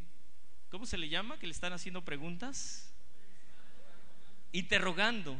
[0.69, 1.37] ¿cómo se le llama?
[1.37, 2.93] Que le están haciendo preguntas.
[4.53, 5.35] Interrogando.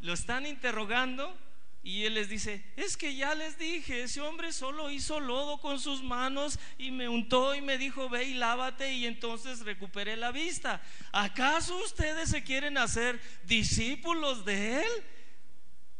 [0.00, 1.34] Lo están interrogando
[1.82, 5.80] y él les dice, es que ya les dije, ese hombre solo hizo lodo con
[5.80, 10.30] sus manos y me untó y me dijo, ve y lávate y entonces recuperé la
[10.30, 10.82] vista.
[11.10, 14.90] ¿Acaso ustedes se quieren hacer discípulos de él?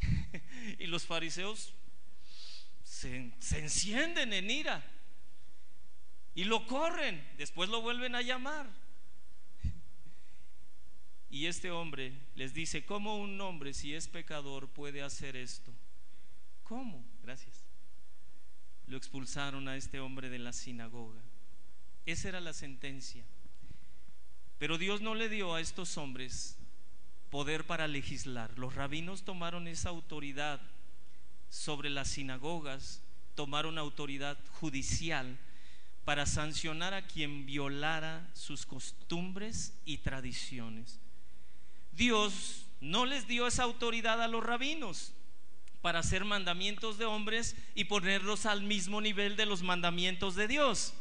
[0.78, 1.72] y los fariseos
[2.82, 4.84] se, se encienden en ira
[6.34, 8.68] y lo corren, después lo vuelven a llamar.
[11.32, 15.69] Y este hombre les dice, ¿cómo un hombre si es pecador puede hacer esto?
[16.70, 17.04] ¿Cómo?
[17.24, 17.64] Gracias.
[18.86, 21.20] Lo expulsaron a este hombre de la sinagoga.
[22.06, 23.24] Esa era la sentencia.
[24.56, 26.56] Pero Dios no le dio a estos hombres
[27.28, 28.56] poder para legislar.
[28.56, 30.60] Los rabinos tomaron esa autoridad
[31.48, 33.02] sobre las sinagogas,
[33.34, 35.36] tomaron autoridad judicial
[36.04, 41.00] para sancionar a quien violara sus costumbres y tradiciones.
[41.90, 45.14] Dios no les dio esa autoridad a los rabinos
[45.82, 50.94] para hacer mandamientos de hombres y ponerlos al mismo nivel de los mandamientos de Dios.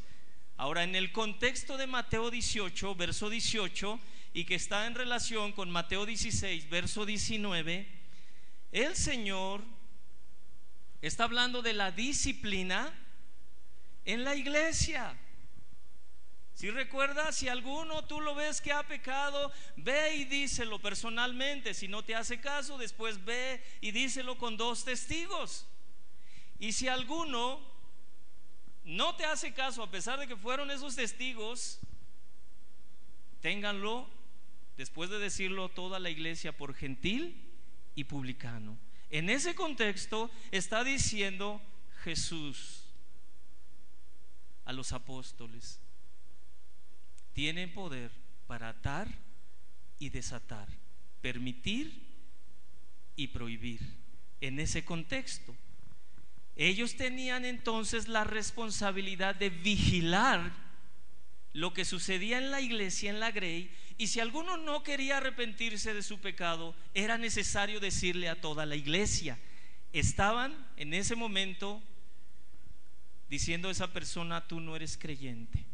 [0.57, 3.99] Ahora, en el contexto de Mateo 18, verso 18,
[4.33, 7.87] y que está en relación con Mateo 16, verso 19,
[8.71, 9.63] el Señor
[11.01, 12.93] está hablando de la disciplina
[14.05, 15.17] en la iglesia.
[16.59, 21.73] Si recuerdas, si alguno tú lo ves que ha pecado, ve y díselo personalmente.
[21.73, 25.65] Si no te hace caso, después ve y díselo con dos testigos.
[26.59, 27.61] Y si alguno
[28.83, 31.79] no te hace caso, a pesar de que fueron esos testigos,
[33.39, 34.09] ténganlo
[34.75, 37.41] después de decirlo toda la iglesia por gentil
[37.95, 38.77] y publicano.
[39.09, 41.61] En ese contexto está diciendo
[42.03, 42.83] Jesús
[44.65, 45.79] a los apóstoles,
[47.39, 48.11] tienen poder
[48.47, 49.07] para atar
[49.97, 50.67] y desatar,
[51.21, 52.05] permitir
[53.15, 53.79] y prohibir.
[54.41, 55.55] En ese contexto,
[56.57, 60.51] ellos tenían entonces la responsabilidad de vigilar
[61.53, 65.93] lo que sucedía en la iglesia, en la Grey, y si alguno no quería arrepentirse
[65.93, 69.39] de su pecado, era necesario decirle a toda la iglesia.
[69.93, 71.81] Estaban en ese momento
[73.29, 75.68] diciendo a esa persona, tú no eres creyente.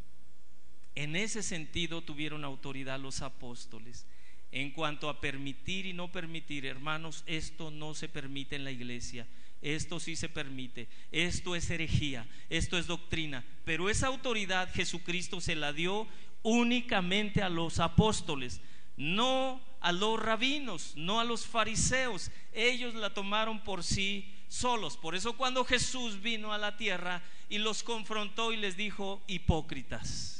[0.95, 4.07] En ese sentido tuvieron autoridad los apóstoles.
[4.51, 9.27] En cuanto a permitir y no permitir, hermanos, esto no se permite en la iglesia.
[9.61, 10.87] Esto sí se permite.
[11.11, 12.25] Esto es herejía.
[12.49, 13.43] Esto es doctrina.
[13.65, 16.07] Pero esa autoridad Jesucristo se la dio
[16.43, 18.61] únicamente a los apóstoles,
[18.95, 22.31] no a los rabinos, no a los fariseos.
[22.53, 24.95] Ellos la tomaron por sí solos.
[24.95, 30.34] Por eso cuando Jesús vino a la tierra y los confrontó y les dijo, hipócritas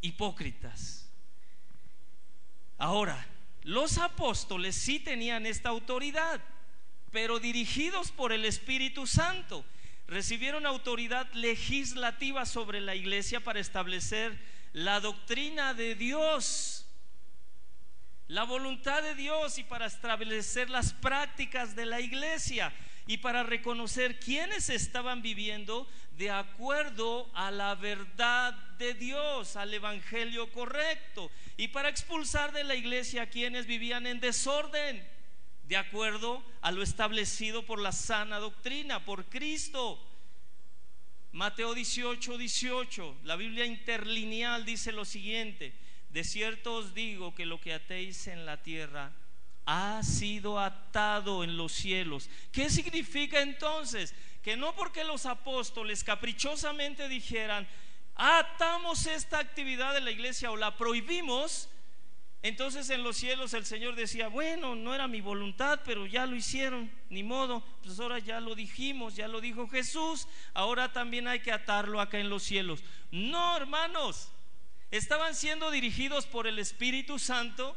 [0.00, 1.08] hipócritas.
[2.78, 3.26] Ahora,
[3.62, 6.40] los apóstoles sí tenían esta autoridad,
[7.10, 9.64] pero dirigidos por el Espíritu Santo.
[10.06, 14.36] Recibieron autoridad legislativa sobre la iglesia para establecer
[14.72, 16.86] la doctrina de Dios,
[18.28, 22.72] la voluntad de Dios y para establecer las prácticas de la iglesia
[23.10, 30.52] y para reconocer quiénes estaban viviendo de acuerdo a la verdad de Dios, al evangelio
[30.52, 35.04] correcto, y para expulsar de la iglesia a quienes vivían en desorden,
[35.64, 40.00] de acuerdo a lo establecido por la sana doctrina, por Cristo.
[41.32, 45.74] Mateo 18, 18, la Biblia interlineal dice lo siguiente,
[46.10, 49.12] de cierto os digo que lo que atéis en la tierra
[49.66, 52.28] ha sido atado en los cielos.
[52.52, 54.14] ¿Qué significa entonces?
[54.42, 57.68] Que no porque los apóstoles caprichosamente dijeran,
[58.14, 61.68] atamos esta actividad de la iglesia o la prohibimos,
[62.42, 66.36] entonces en los cielos el Señor decía, bueno, no era mi voluntad, pero ya lo
[66.36, 71.40] hicieron, ni modo, pues ahora ya lo dijimos, ya lo dijo Jesús, ahora también hay
[71.40, 72.82] que atarlo acá en los cielos.
[73.10, 74.32] No, hermanos,
[74.90, 77.76] estaban siendo dirigidos por el Espíritu Santo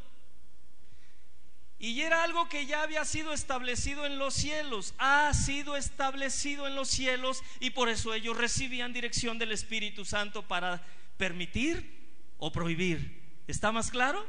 [1.83, 6.75] y era algo que ya había sido establecido en los cielos, ha sido establecido en
[6.75, 10.81] los cielos y por eso ellos recibían dirección del Espíritu Santo para
[11.17, 12.07] permitir
[12.37, 13.21] o prohibir.
[13.47, 14.25] ¿Está más claro?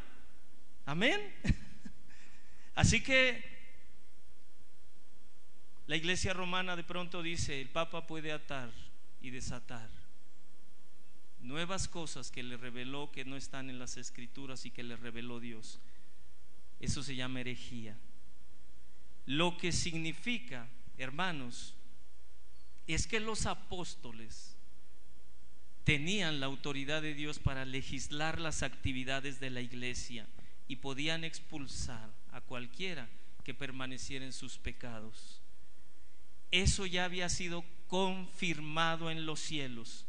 [0.85, 1.21] Amén.
[2.75, 3.45] Así que
[5.87, 8.73] la iglesia romana de pronto dice, el Papa puede atar
[9.23, 9.89] y desatar
[11.39, 15.39] nuevas cosas que le reveló que no están en las escrituras y que le reveló
[15.39, 15.79] Dios.
[16.81, 17.97] Eso se llama herejía.
[19.27, 20.69] Lo que significa,
[20.99, 21.75] hermanos,
[22.87, 24.57] es que los apóstoles
[25.85, 30.27] tenían la autoridad de Dios para legislar las actividades de la iglesia
[30.67, 33.09] y podían expulsar a cualquiera
[33.45, 35.41] que permaneciera en sus pecados.
[36.51, 40.04] Eso ya había sido confirmado en los cielos,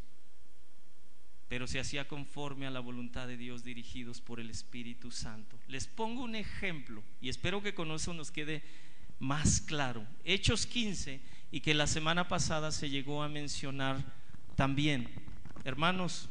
[1.47, 5.59] pero se hacía conforme a la voluntad de Dios dirigidos por el Espíritu Santo.
[5.67, 8.63] Les pongo un ejemplo y espero que con eso nos quede
[9.19, 10.05] más claro.
[10.23, 11.21] Hechos 15
[11.51, 14.03] y que la semana pasada se llegó a mencionar
[14.55, 15.09] también.
[15.63, 16.29] Hermanos,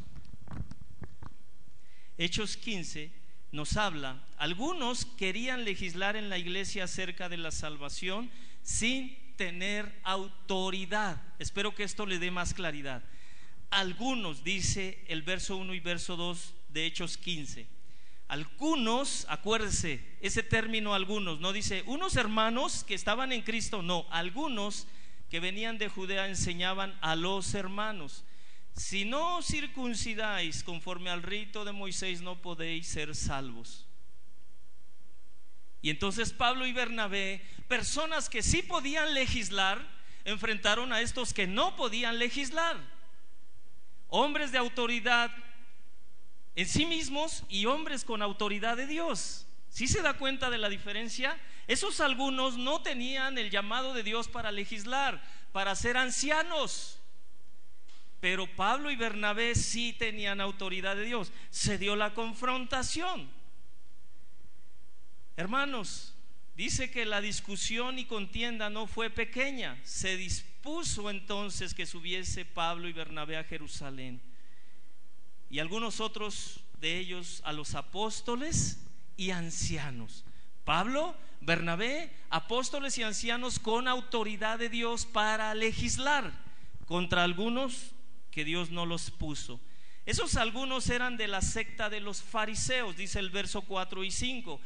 [2.18, 3.10] Hechos 15
[3.52, 8.30] nos habla, algunos querían legislar en la iglesia acerca de la salvación
[8.62, 11.22] sin tener autoridad.
[11.38, 13.02] Espero que esto le dé más claridad.
[13.74, 17.66] Algunos, dice el verso 1 y verso 2 de Hechos 15.
[18.28, 24.86] Algunos, acuérdese, ese término algunos, no dice unos hermanos que estaban en Cristo, no, algunos
[25.28, 28.24] que venían de Judea enseñaban a los hermanos.
[28.76, 33.88] Si no circuncidáis conforme al rito de Moisés, no podéis ser salvos.
[35.82, 39.84] Y entonces Pablo y Bernabé, personas que sí podían legislar,
[40.24, 42.93] enfrentaron a estos que no podían legislar.
[44.16, 45.28] Hombres de autoridad
[46.54, 49.44] en sí mismos y hombres con autoridad de Dios.
[49.70, 51.36] Si se da cuenta de la diferencia?
[51.66, 57.00] Esos algunos no tenían el llamado de Dios para legislar, para ser ancianos.
[58.20, 61.32] Pero Pablo y Bernabé sí tenían autoridad de Dios.
[61.50, 63.28] Se dio la confrontación.
[65.36, 66.14] Hermanos,
[66.54, 69.76] dice que la discusión y contienda no fue pequeña.
[69.82, 70.16] Se
[70.64, 74.22] dispuso entonces que subiese Pablo y Bernabé a Jerusalén.
[75.50, 78.82] Y algunos otros de ellos a los apóstoles
[79.18, 80.24] y ancianos.
[80.64, 86.32] Pablo, Bernabé, apóstoles y ancianos con autoridad de Dios para legislar
[86.86, 87.90] contra algunos
[88.30, 89.60] que Dios no los puso.
[90.06, 94.60] Esos algunos eran de la secta de los fariseos, dice el verso 4 y 5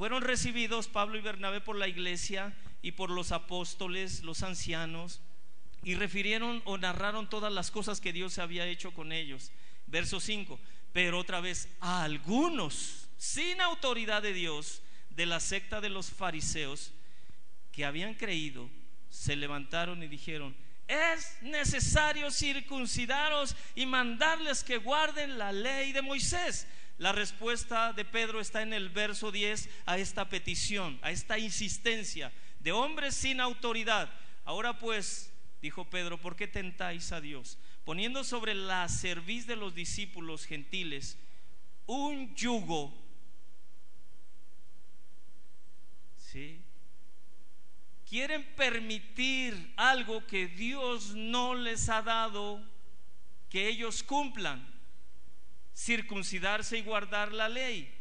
[0.00, 5.20] fueron recibidos Pablo y Bernabé por la iglesia y por los apóstoles, los ancianos,
[5.82, 9.50] y refirieron o narraron todas las cosas que Dios había hecho con ellos.
[9.86, 10.58] Verso 5.
[10.92, 16.92] Pero otra vez, a algunos, sin autoridad de Dios, de la secta de los fariseos,
[17.72, 18.68] que habían creído,
[19.08, 20.56] se levantaron y dijeron,
[20.88, 26.66] es necesario circuncidaros y mandarles que guarden la ley de Moisés.
[26.98, 32.32] La respuesta de Pedro está en el verso 10 a esta petición, a esta insistencia
[32.60, 34.10] de hombres sin autoridad.
[34.44, 37.58] Ahora pues, dijo Pedro, ¿por qué tentáis a Dios?
[37.84, 41.18] Poniendo sobre la cerviz de los discípulos gentiles
[41.86, 42.94] un yugo.
[46.16, 46.62] ¿Sí?
[48.08, 52.62] Quieren permitir algo que Dios no les ha dado
[53.48, 54.64] que ellos cumplan
[55.74, 57.92] circuncidarse y guardar la ley.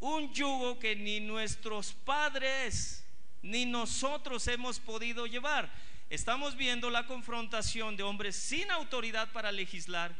[0.00, 3.07] Un yugo que ni nuestros padres
[3.42, 5.72] ni nosotros hemos podido llevar.
[6.10, 10.14] Estamos viendo la confrontación de hombres sin autoridad para legislar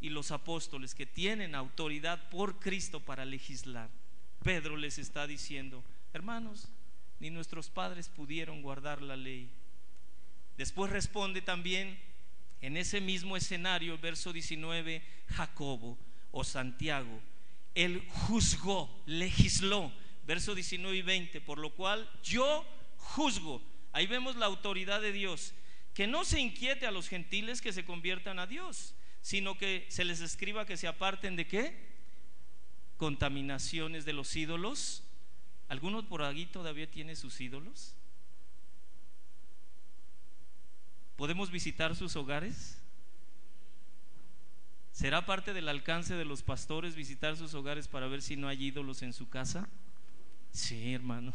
[0.00, 3.90] y los apóstoles que tienen autoridad por Cristo para legislar.
[4.42, 5.82] Pedro les está diciendo,
[6.12, 6.68] hermanos,
[7.18, 9.50] ni nuestros padres pudieron guardar la ley.
[10.56, 11.98] Después responde también
[12.60, 15.98] en ese mismo escenario, verso 19, Jacobo
[16.30, 17.20] o Santiago,
[17.74, 19.92] él juzgó, legisló,
[20.28, 22.66] verso 19 y 20, por lo cual yo
[22.98, 23.62] juzgo.
[23.92, 25.54] Ahí vemos la autoridad de Dios,
[25.94, 30.04] que no se inquiete a los gentiles que se conviertan a Dios, sino que se
[30.04, 31.88] les escriba que se aparten de qué?
[32.98, 35.02] Contaminaciones de los ídolos.
[35.68, 37.94] ¿Alguno por aquí todavía tiene sus ídolos?
[41.16, 42.76] ¿Podemos visitar sus hogares?
[44.92, 48.62] ¿Será parte del alcance de los pastores visitar sus hogares para ver si no hay
[48.62, 49.70] ídolos en su casa?
[50.52, 51.34] Sí, hermanos.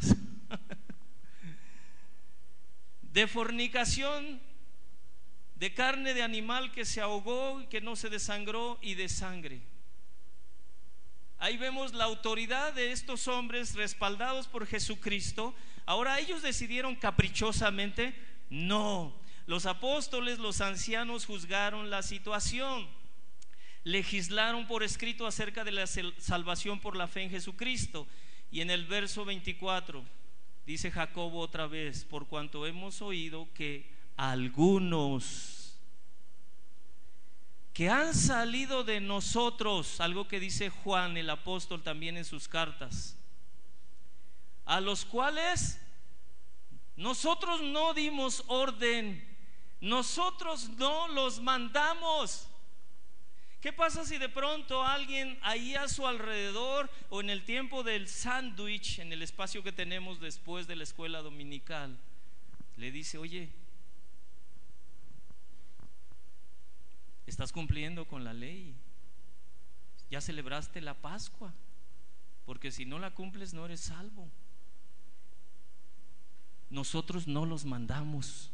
[3.12, 4.40] de fornicación,
[5.54, 9.62] de carne de animal que se ahogó y que no se desangró y de sangre.
[11.38, 15.54] Ahí vemos la autoridad de estos hombres respaldados por Jesucristo.
[15.86, 18.14] Ahora ellos decidieron caprichosamente,
[18.50, 19.14] no,
[19.46, 22.88] los apóstoles, los ancianos juzgaron la situación,
[23.82, 28.06] legislaron por escrito acerca de la salvación por la fe en Jesucristo.
[28.54, 30.04] Y en el verso 24
[30.64, 35.76] dice Jacobo otra vez, por cuanto hemos oído que algunos
[37.72, 43.18] que han salido de nosotros, algo que dice Juan el apóstol también en sus cartas,
[44.66, 45.80] a los cuales
[46.94, 49.34] nosotros no dimos orden
[49.84, 52.48] nosotros no los mandamos.
[53.64, 58.08] ¿Qué pasa si de pronto alguien ahí a su alrededor o en el tiempo del
[58.08, 61.98] sándwich, en el espacio que tenemos después de la escuela dominical,
[62.76, 63.48] le dice, oye,
[67.26, 68.74] estás cumpliendo con la ley,
[70.10, 71.54] ya celebraste la Pascua,
[72.44, 74.28] porque si no la cumples no eres salvo.
[76.68, 78.50] Nosotros no los mandamos.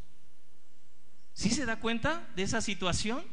[1.35, 3.25] ¿Sí se da cuenta de esa situación?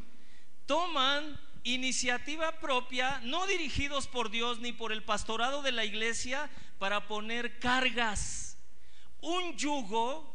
[0.66, 1.38] Toman
[1.74, 7.58] iniciativa propia, no dirigidos por Dios ni por el pastorado de la iglesia, para poner
[7.58, 8.58] cargas.
[9.20, 10.34] Un yugo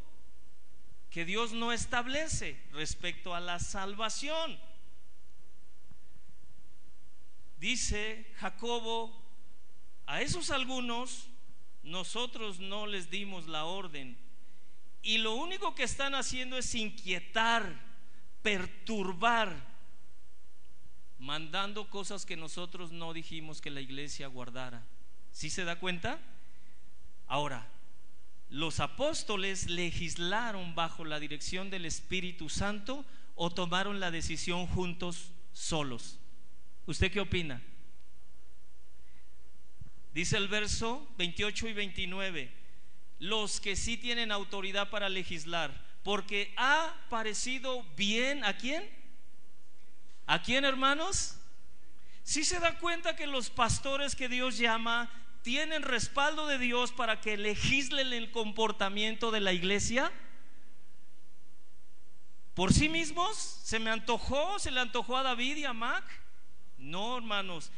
[1.10, 4.60] que Dios no establece respecto a la salvación.
[7.58, 9.24] Dice Jacobo,
[10.06, 11.30] a esos algunos
[11.84, 14.18] nosotros no les dimos la orden.
[15.02, 17.80] Y lo único que están haciendo es inquietar,
[18.42, 19.73] perturbar
[21.24, 24.86] mandando cosas que nosotros no dijimos que la iglesia guardara.
[25.32, 26.20] ¿Sí se da cuenta?
[27.28, 27.66] Ahora,
[28.50, 33.06] los apóstoles legislaron bajo la dirección del Espíritu Santo
[33.36, 36.20] o tomaron la decisión juntos solos.
[36.86, 37.64] ¿Usted qué opina?
[40.14, 42.54] Dice el verso 28 y 29,
[43.20, 49.03] los que sí tienen autoridad para legislar, porque ha parecido bien a quién?
[50.26, 51.38] ¿A quién, hermanos?
[52.24, 55.10] Si se da cuenta que los pastores que Dios llama
[55.44, 60.12] tienen respaldo de Dios para que legislen el comportamiento de la iglesia?
[62.54, 63.38] ¿Por sí mismos?
[63.38, 64.58] ¿Se me antojó?
[64.60, 66.04] ¿Se le antojó a David y a Mac?
[66.78, 67.72] No, hermanos.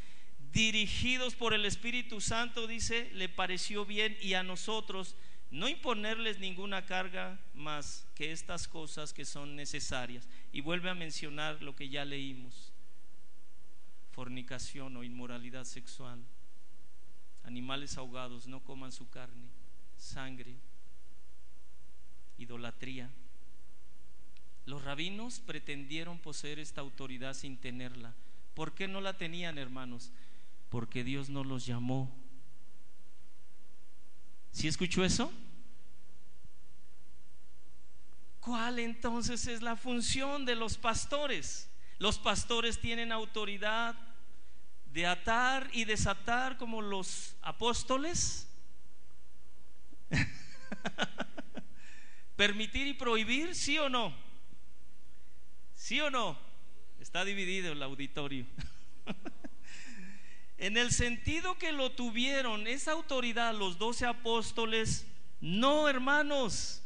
[0.52, 5.16] Dirigidos por el Espíritu Santo, dice, le pareció bien y a nosotros
[5.50, 10.28] no imponerles ninguna carga más que estas cosas que son necesarias.
[10.56, 12.72] Y vuelve a mencionar lo que ya leímos,
[14.14, 16.24] fornicación o inmoralidad sexual,
[17.44, 19.50] animales ahogados, no coman su carne,
[19.98, 20.56] sangre,
[22.38, 23.12] idolatría.
[24.66, 28.14] Los rabinos pretendieron poseer esta autoridad sin tenerla.
[28.54, 30.10] ¿Por qué no la tenían, hermanos?
[30.70, 32.10] Porque Dios no los llamó.
[34.54, 35.34] ¿Sí escuchó eso?
[38.46, 41.68] ¿Cuál entonces es la función de los pastores?
[41.98, 43.96] Los pastores tienen autoridad
[44.94, 48.48] de atar y desatar como los apóstoles.
[52.36, 54.16] Permitir y prohibir, sí o no.
[55.74, 56.38] ¿Sí o no?
[57.00, 58.46] Está dividido el auditorio.
[60.60, 65.08] en el sentido que lo tuvieron esa autoridad los doce apóstoles,
[65.42, 66.84] no hermanos.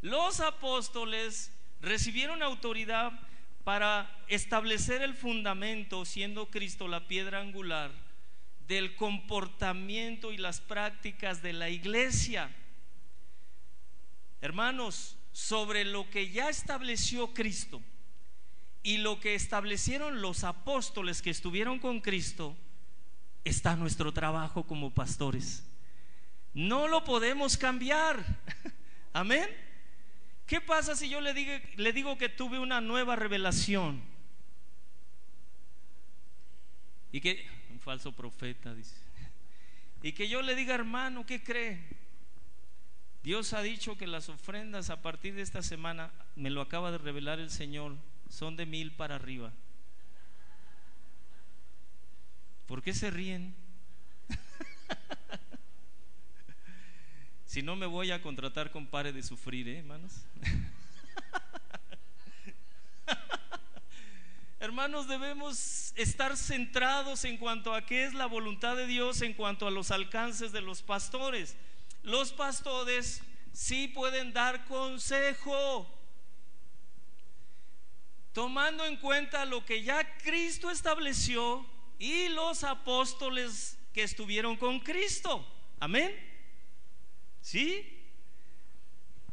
[0.00, 3.12] Los apóstoles recibieron autoridad
[3.64, 7.90] para establecer el fundamento, siendo Cristo la piedra angular,
[8.66, 12.54] del comportamiento y las prácticas de la iglesia.
[14.40, 17.82] Hermanos, sobre lo que ya estableció Cristo
[18.82, 22.56] y lo que establecieron los apóstoles que estuvieron con Cristo,
[23.44, 25.64] está nuestro trabajo como pastores.
[26.54, 28.24] No lo podemos cambiar.
[29.12, 29.67] Amén.
[30.48, 34.00] ¿Qué pasa si yo le digo, le digo que tuve una nueva revelación?
[37.12, 38.96] Y que, un falso profeta dice,
[40.02, 41.86] y que yo le diga, hermano, ¿qué cree?
[43.22, 46.96] Dios ha dicho que las ofrendas a partir de esta semana, me lo acaba de
[46.96, 47.98] revelar el Señor,
[48.30, 49.52] son de mil para arriba.
[52.64, 53.54] ¿Por qué se ríen?
[57.48, 60.12] Si no me voy a contratar con pare de sufrir, ¿eh, hermanos.
[64.60, 69.66] hermanos, debemos estar centrados en cuanto a qué es la voluntad de Dios, en cuanto
[69.66, 71.56] a los alcances de los pastores.
[72.02, 73.22] Los pastores
[73.54, 75.90] sí pueden dar consejo,
[78.34, 81.64] tomando en cuenta lo que ya Cristo estableció
[81.98, 85.50] y los apóstoles que estuvieron con Cristo.
[85.80, 86.28] Amén.
[87.40, 87.84] ¿Sí?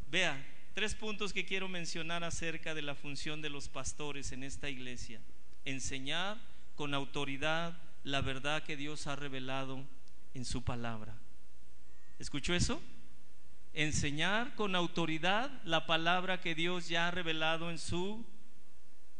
[0.08, 0.44] Vea,
[0.74, 5.20] tres puntos que quiero mencionar acerca de la función de los pastores en esta iglesia.
[5.64, 6.38] Enseñar
[6.74, 9.84] con autoridad la verdad que Dios ha revelado
[10.34, 11.18] en su palabra.
[12.18, 12.80] ¿Escuchó eso?
[13.72, 18.24] Enseñar con autoridad la palabra que Dios ya ha revelado en su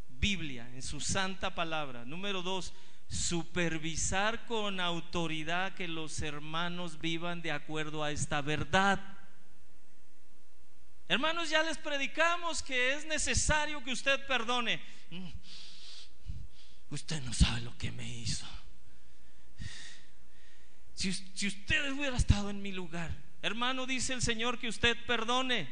[0.08, 2.04] Biblia, en su santa palabra.
[2.04, 2.72] Número dos,
[3.08, 9.00] supervisar con autoridad que los hermanos vivan de acuerdo a esta verdad.
[11.08, 14.80] Hermanos, ya les predicamos que es necesario que usted perdone.
[16.90, 18.46] usted no sabe lo que me hizo.
[20.94, 25.68] Si, si usted hubiera estado en mi lugar, hermano, dice el Señor que usted perdone.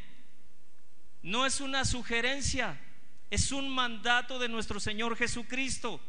[1.23, 2.79] No es una sugerencia,
[3.31, 6.01] es un mandato de nuestro Señor Jesucristo.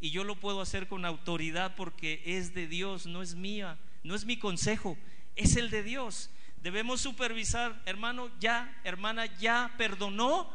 [0.00, 4.14] Y yo lo puedo hacer con autoridad porque es de Dios, no es mía, no
[4.14, 4.98] es mi consejo,
[5.34, 6.30] es el de Dios.
[6.62, 10.52] Debemos supervisar, hermano, ya, hermana, ya perdonó.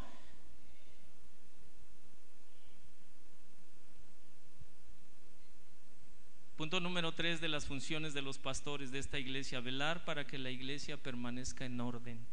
[6.56, 10.38] Punto número tres de las funciones de los pastores de esta iglesia, velar para que
[10.38, 12.24] la iglesia permanezca en orden,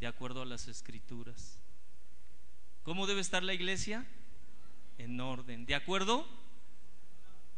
[0.00, 1.58] de acuerdo a las escrituras.
[2.82, 4.06] ¿Cómo debe estar la iglesia?
[4.98, 6.26] En orden, de acuerdo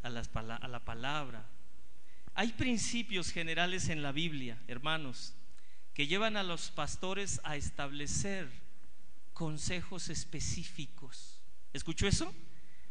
[0.02, 1.46] a, la palabra.
[2.34, 5.34] Hay principios generales en la Biblia, hermanos,
[5.94, 8.50] que llevan a los pastores a establecer
[9.32, 11.40] consejos específicos.
[11.72, 12.32] ¿Escuchó eso?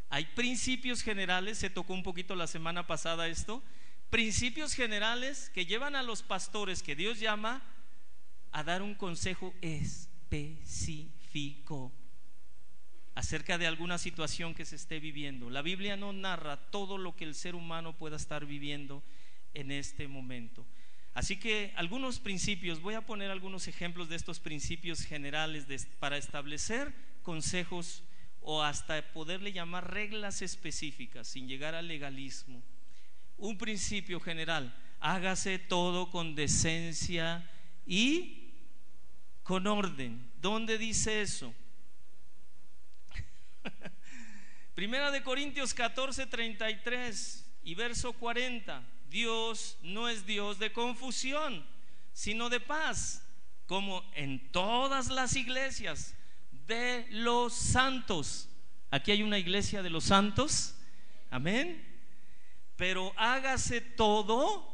[0.09, 3.63] Hay principios generales, se tocó un poquito la semana pasada esto,
[4.09, 7.63] principios generales que llevan a los pastores que Dios llama
[8.51, 11.91] a dar un consejo específico
[13.15, 15.49] acerca de alguna situación que se esté viviendo.
[15.49, 19.01] La Biblia no narra todo lo que el ser humano pueda estar viviendo
[19.53, 20.65] en este momento.
[21.13, 25.65] Así que algunos principios, voy a poner algunos ejemplos de estos principios generales
[25.97, 26.93] para establecer
[27.23, 28.03] consejos
[28.41, 32.61] o hasta poderle llamar reglas específicas sin llegar al legalismo.
[33.37, 37.49] Un principio general, hágase todo con decencia
[37.85, 38.51] y
[39.43, 40.29] con orden.
[40.41, 41.55] ¿Dónde dice eso?
[44.75, 48.83] Primera de Corintios 14, 33 y verso 40.
[49.09, 51.65] Dios no es Dios de confusión,
[52.13, 53.25] sino de paz,
[53.65, 56.15] como en todas las iglesias
[56.67, 58.49] de los santos.
[58.91, 60.75] Aquí hay una iglesia de los santos.
[61.29, 61.83] Amén.
[62.75, 64.73] Pero hágase todo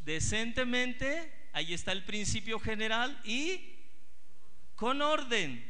[0.00, 1.32] decentemente.
[1.52, 3.60] Ahí está el principio general y
[4.74, 5.67] con orden.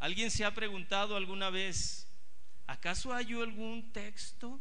[0.00, 2.08] ¿Alguien se ha preguntado alguna vez,
[2.66, 4.58] ¿acaso hay algún texto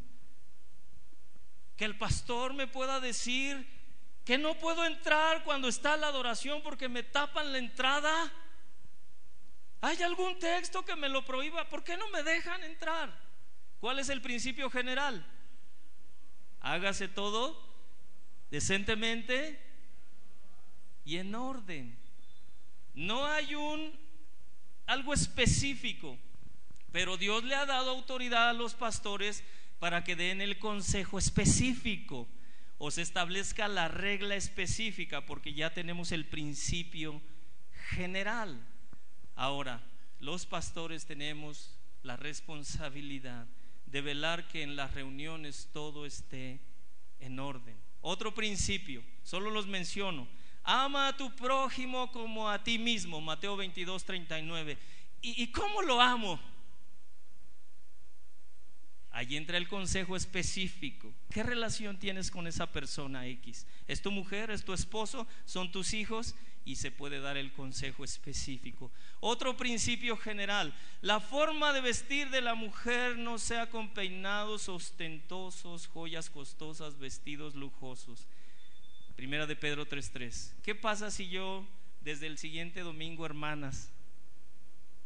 [1.77, 3.65] que el pastor me pueda decir
[4.25, 8.33] que no puedo entrar cuando está la adoración porque me tapan la entrada?
[9.79, 11.69] ¿Hay algún texto que me lo prohíba?
[11.69, 13.17] ¿Por qué no me dejan entrar?
[13.79, 15.25] ¿Cuál es el principio general?
[16.59, 17.65] Hágase todo
[18.51, 19.57] decentemente
[21.05, 21.97] y en orden.
[22.93, 24.08] No hay un
[24.89, 26.17] algo específico,
[26.91, 29.43] pero Dios le ha dado autoridad a los pastores
[29.77, 32.27] para que den el consejo específico
[32.79, 37.21] o se establezca la regla específica, porque ya tenemos el principio
[37.89, 38.65] general.
[39.35, 39.83] Ahora,
[40.19, 43.45] los pastores tenemos la responsabilidad
[43.85, 46.61] de velar que en las reuniones todo esté
[47.19, 47.77] en orden.
[48.01, 50.27] Otro principio, solo los menciono.
[50.71, 54.77] Ama a tu prójimo como a ti mismo, Mateo 22, 39.
[55.19, 56.39] ¿Y, y cómo lo amo?
[59.09, 61.11] Allí entra el consejo específico.
[61.31, 63.65] ¿Qué relación tienes con esa persona X?
[63.87, 64.51] ¿Es tu mujer?
[64.51, 65.25] ¿Es tu esposo?
[65.43, 66.35] ¿Son tus hijos?
[66.65, 68.91] Y se puede dar el consejo específico.
[69.21, 70.71] Otro principio general.
[71.01, 77.55] La forma de vestir de la mujer no sea con peinados ostentosos, joyas costosas, vestidos
[77.55, 78.27] lujosos.
[79.19, 80.53] Primera de Pedro 3.3.
[80.63, 81.67] ¿Qué pasa si yo
[81.99, 83.91] desde el siguiente domingo, hermanas?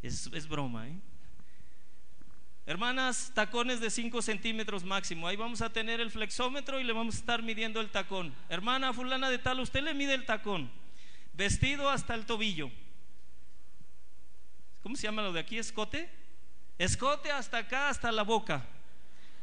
[0.03, 0.99] Es, es broma, ¿eh?
[2.67, 5.27] Hermanas, tacones de 5 centímetros máximo.
[5.27, 8.35] Ahí vamos a tener el flexómetro y le vamos a estar midiendo el tacón.
[8.49, 10.69] Hermana fulana de tal, usted le mide el tacón.
[11.33, 12.69] Vestido hasta el tobillo.
[14.83, 15.57] ¿Cómo se llama lo de aquí?
[15.57, 16.07] ¿Escote?
[16.77, 18.63] Escote hasta acá, hasta la boca.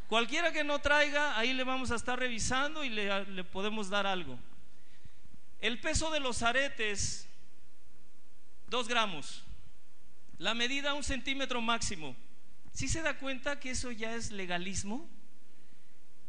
[0.06, 4.06] Cualquiera que no traiga, ahí le vamos a estar revisando y le, le podemos dar
[4.06, 4.38] algo.
[5.60, 7.28] El peso de los aretes,
[8.68, 9.42] 2 gramos.
[10.38, 12.16] La medida, un centímetro máximo.
[12.72, 15.08] ¿Sí se da cuenta que eso ya es legalismo?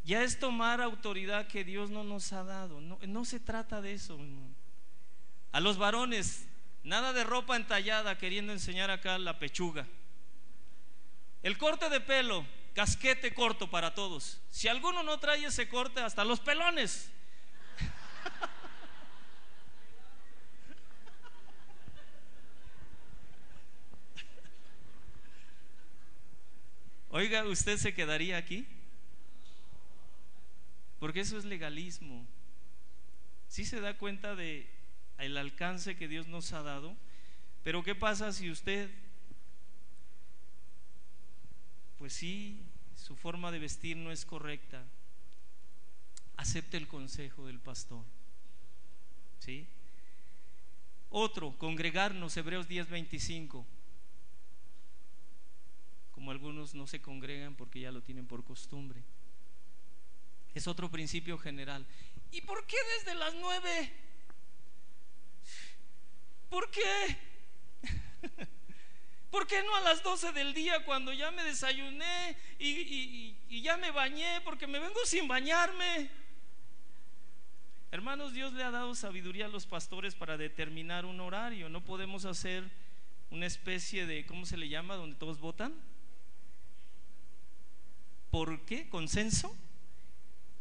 [0.04, 2.80] Ya es tomar autoridad que Dios no nos ha dado.
[2.80, 4.18] No, se trata de eso.
[5.52, 6.46] A los varones,
[6.82, 9.86] nada de ropa entallada queriendo enseñar acá la pechuga.
[11.42, 14.40] El corte de pelo, casquete corto para todos.
[14.50, 17.10] Si alguno no trae ese corte, hasta los pelones.
[27.12, 28.66] Oiga, ¿usted se quedaría aquí?
[30.98, 32.26] Porque eso es legalismo.
[33.48, 34.68] Si se da cuenta de
[35.18, 36.96] el alcance que Dios nos ha dado,
[37.62, 38.90] pero ¿qué pasa si usted
[42.02, 42.58] pues sí,
[42.96, 44.84] su forma de vestir no es correcta,
[46.36, 48.04] acepte el consejo del pastor.
[49.38, 49.68] ¿Sí?
[51.08, 53.64] Otro, congregarnos, Hebreos 10:25.
[56.22, 59.02] Como algunos no se congregan porque ya lo tienen por costumbre.
[60.54, 61.84] Es otro principio general.
[62.30, 63.92] ¿Y por qué desde las nueve?
[66.48, 67.18] ¿Por qué?
[69.32, 73.76] ¿Por qué no a las 12 del día cuando ya me desayuné y, y, ya
[73.76, 74.42] me bañé?
[74.44, 76.08] Porque me vengo sin bañarme.
[77.90, 81.68] Hermanos, Dios le ha dado sabiduría a los pastores para determinar un horario.
[81.68, 82.70] No podemos hacer
[83.32, 84.94] una especie de, ¿cómo se le llama?
[84.94, 85.90] Donde todos votan.
[88.32, 88.88] ¿Por qué?
[88.88, 89.54] ¿Consenso?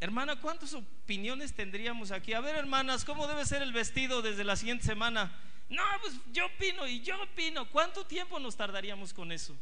[0.02, 2.34] Hermana, ¿cuántas opiniones tendríamos aquí?
[2.34, 5.34] A ver, hermanas, ¿cómo debe ser el vestido desde la siguiente semana?
[5.70, 7.70] No, pues yo opino y yo opino.
[7.70, 9.56] ¿Cuánto tiempo nos tardaríamos con eso?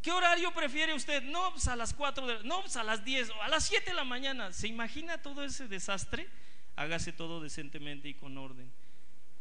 [0.00, 1.24] ¿Qué horario prefiere usted?
[1.24, 3.90] No, pues a las 4 de no, pues a las 10 o a las 7
[3.90, 4.52] de la mañana.
[4.52, 6.28] ¿Se imagina todo ese desastre?
[6.76, 8.72] Hágase todo decentemente y con orden.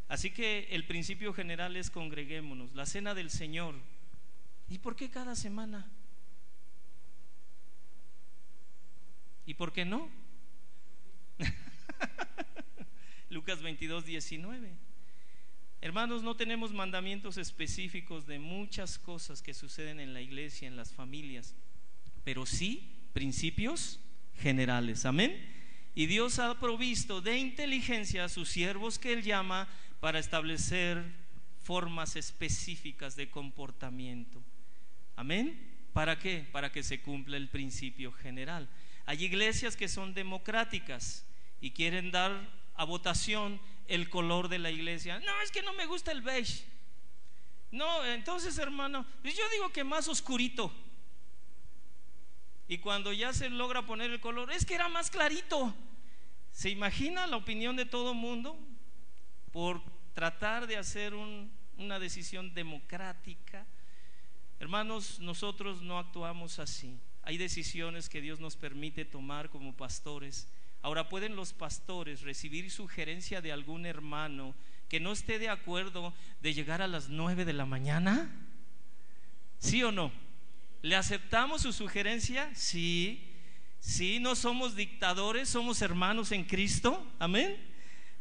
[0.07, 3.75] Así que el principio general es congreguémonos, la cena del Señor.
[4.67, 5.87] ¿Y por qué cada semana?
[9.45, 10.09] ¿Y por qué no?
[13.29, 14.71] Lucas 22, 19.
[15.81, 20.91] Hermanos, no tenemos mandamientos específicos de muchas cosas que suceden en la iglesia, en las
[20.91, 21.53] familias,
[22.23, 23.99] pero sí principios
[24.37, 25.05] generales.
[25.05, 25.37] Amén.
[25.93, 29.69] Y Dios ha provisto de inteligencia a sus siervos que Él llama
[29.99, 31.03] para establecer
[31.61, 34.43] formas específicas de comportamiento.
[35.15, 35.75] Amén.
[35.93, 36.45] ¿Para qué?
[36.51, 38.67] Para que se cumpla el principio general.
[39.05, 41.25] Hay iglesias que son democráticas
[41.61, 45.19] y quieren dar a votación el color de la iglesia.
[45.19, 46.65] No, es que no me gusta el beige.
[47.71, 50.71] No, entonces hermano, pues yo digo que más oscurito.
[52.67, 55.75] Y cuando ya se logra poner el color, es que era más clarito.
[56.51, 58.57] ¿Se imagina la opinión de todo mundo
[59.51, 59.81] por
[60.13, 63.67] tratar de hacer una decisión democrática?
[64.59, 66.97] Hermanos, nosotros no actuamos así.
[67.25, 70.47] Hay decisiones que Dios nos permite tomar como pastores
[70.85, 74.53] Ahora, ¿pueden los pastores recibir sugerencia de algún hermano
[74.87, 78.29] que no esté de acuerdo de llegar a las nueve de la mañana?
[79.57, 80.11] ¿Sí o no?
[80.83, 82.53] ¿Le aceptamos su sugerencia?
[82.53, 83.19] Sí.
[83.79, 87.03] Sí, no somos dictadores, somos hermanos en Cristo.
[87.17, 87.57] Amén.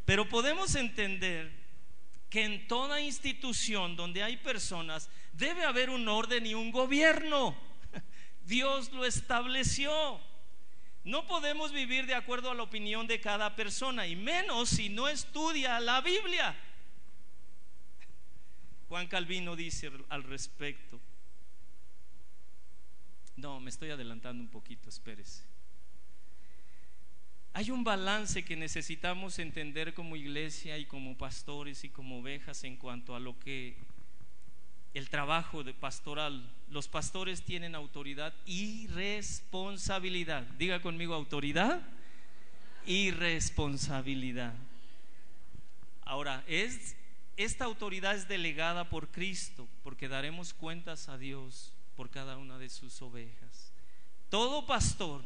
[0.03, 1.51] Pero podemos entender
[2.31, 7.55] que en toda institución donde hay personas debe haber un orden y un gobierno.
[8.45, 10.19] Dios lo estableció.
[11.03, 15.07] No podemos vivir de acuerdo a la opinión de cada persona, y menos si no
[15.07, 16.55] estudia la Biblia.
[18.87, 20.99] Juan Calvino dice al respecto.
[23.35, 25.43] No, me estoy adelantando un poquito, espérese.
[27.53, 32.77] Hay un balance que necesitamos entender como iglesia y como pastores y como ovejas en
[32.77, 33.77] cuanto a lo que
[34.93, 36.49] el trabajo de pastoral.
[36.69, 40.43] Los pastores tienen autoridad y responsabilidad.
[40.57, 41.81] Diga conmigo autoridad
[42.85, 44.53] y responsabilidad.
[46.03, 46.95] Ahora, es
[47.37, 52.69] esta autoridad es delegada por Cristo, porque daremos cuentas a Dios por cada una de
[52.69, 53.73] sus ovejas.
[54.29, 55.21] Todo pastor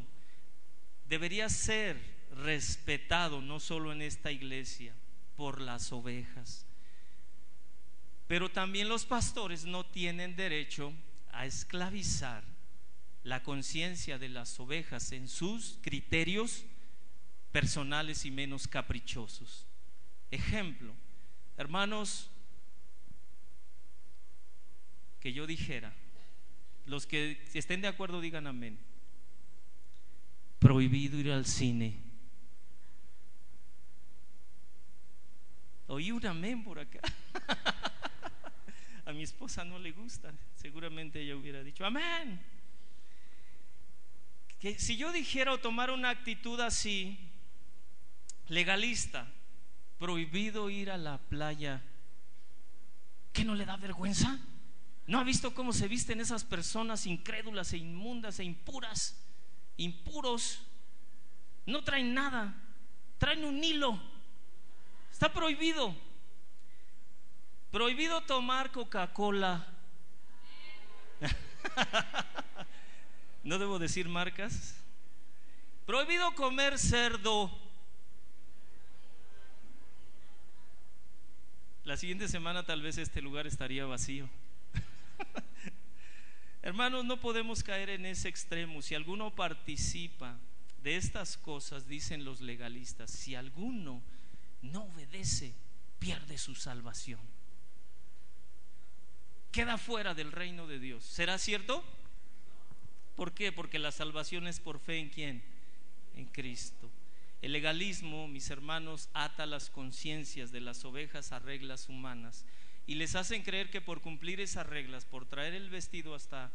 [1.07, 1.99] debería ser
[2.43, 4.93] respetado no solo en esta iglesia
[5.35, 6.65] por las ovejas,
[8.27, 10.93] pero también los pastores no tienen derecho
[11.31, 12.43] a esclavizar
[13.23, 16.65] la conciencia de las ovejas en sus criterios
[17.51, 19.65] personales y menos caprichosos.
[20.31, 20.93] Ejemplo,
[21.57, 22.29] hermanos,
[25.19, 25.93] que yo dijera,
[26.85, 28.79] los que estén de acuerdo digan amén.
[30.59, 31.97] Prohibido ir al cine.
[35.87, 36.99] Oí un amén por acá.
[39.09, 40.33] a mi esposa no le gusta.
[40.55, 42.39] Seguramente ella hubiera dicho, amén.
[44.59, 47.17] Que si yo dijera o tomara una actitud así,
[48.47, 49.27] legalista,
[49.97, 51.81] prohibido ir a la playa,
[53.33, 54.39] ¿qué no le da vergüenza?
[55.07, 59.19] ¿No ha visto cómo se visten esas personas incrédulas e inmundas e impuras?
[59.77, 60.61] Impuros.
[61.65, 62.55] No traen nada.
[63.17, 63.99] Traen un hilo.
[65.11, 65.95] Está prohibido.
[67.71, 69.67] Prohibido tomar Coca-Cola.
[73.43, 74.75] no debo decir marcas.
[75.85, 77.51] Prohibido comer cerdo.
[81.83, 84.27] La siguiente semana tal vez este lugar estaría vacío.
[86.63, 88.81] Hermanos, no podemos caer en ese extremo.
[88.81, 90.39] Si alguno participa
[90.81, 94.01] de estas cosas, dicen los legalistas, si alguno
[94.63, 95.53] no obedece,
[95.99, 97.19] pierde su salvación.
[99.51, 101.03] Queda fuera del reino de Dios.
[101.03, 101.83] ¿Será cierto?
[103.15, 103.51] ¿Por qué?
[103.51, 105.43] Porque la salvación es por fe en quién?
[106.15, 106.89] En Cristo.
[107.41, 112.45] El legalismo, mis hermanos, ata las conciencias de las ovejas a reglas humanas
[112.85, 116.51] y les hacen creer que por cumplir esas reglas, por traer el vestido hasta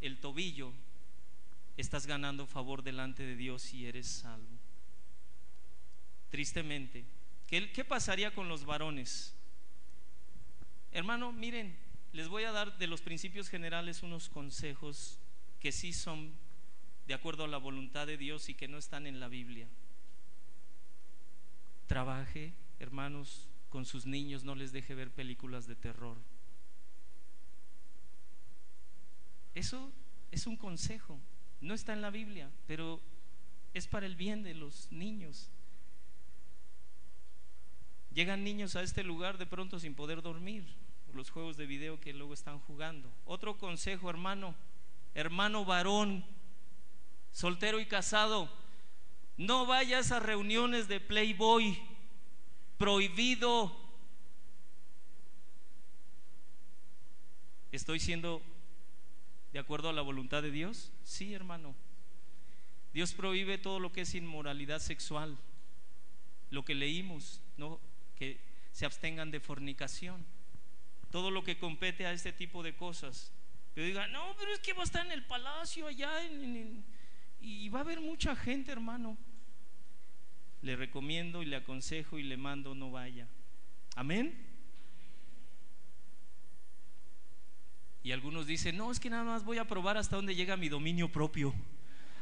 [0.00, 0.72] el tobillo,
[1.76, 4.58] estás ganando favor delante de Dios y eres salvo.
[6.30, 7.04] Tristemente,
[7.46, 9.34] ¿qué, qué pasaría con los varones?
[10.92, 11.76] Hermano, miren,
[12.16, 15.18] les voy a dar de los principios generales unos consejos
[15.60, 16.32] que sí son
[17.06, 19.68] de acuerdo a la voluntad de Dios y que no están en la Biblia.
[21.86, 26.16] Trabaje, hermanos, con sus niños, no les deje ver películas de terror.
[29.54, 29.92] Eso
[30.30, 31.20] es un consejo,
[31.60, 32.98] no está en la Biblia, pero
[33.74, 35.50] es para el bien de los niños.
[38.14, 40.64] Llegan niños a este lugar de pronto sin poder dormir,
[41.16, 43.10] los juegos de video que luego están jugando.
[43.24, 44.54] Otro consejo, hermano,
[45.14, 46.24] hermano varón,
[47.32, 48.50] soltero y casado,
[49.38, 51.78] no vayas a reuniones de Playboy,
[52.76, 53.74] prohibido.
[57.72, 58.42] ¿Estoy siendo
[59.52, 60.92] de acuerdo a la voluntad de Dios?
[61.02, 61.74] Sí, hermano.
[62.92, 65.38] Dios prohíbe todo lo que es inmoralidad sexual,
[66.50, 67.80] lo que leímos, no
[68.16, 68.38] que
[68.72, 70.35] se abstengan de fornicación
[71.10, 73.32] todo lo que compete a este tipo de cosas.
[73.74, 76.10] Pero diga, no, pero es que va a estar en el palacio allá
[77.40, 79.18] y va a haber mucha gente, hermano.
[80.62, 83.28] Le recomiendo y le aconsejo y le mando no vaya.
[83.94, 84.44] Amén.
[88.02, 90.68] Y algunos dicen, no, es que nada más voy a probar hasta dónde llega mi
[90.68, 91.52] dominio propio.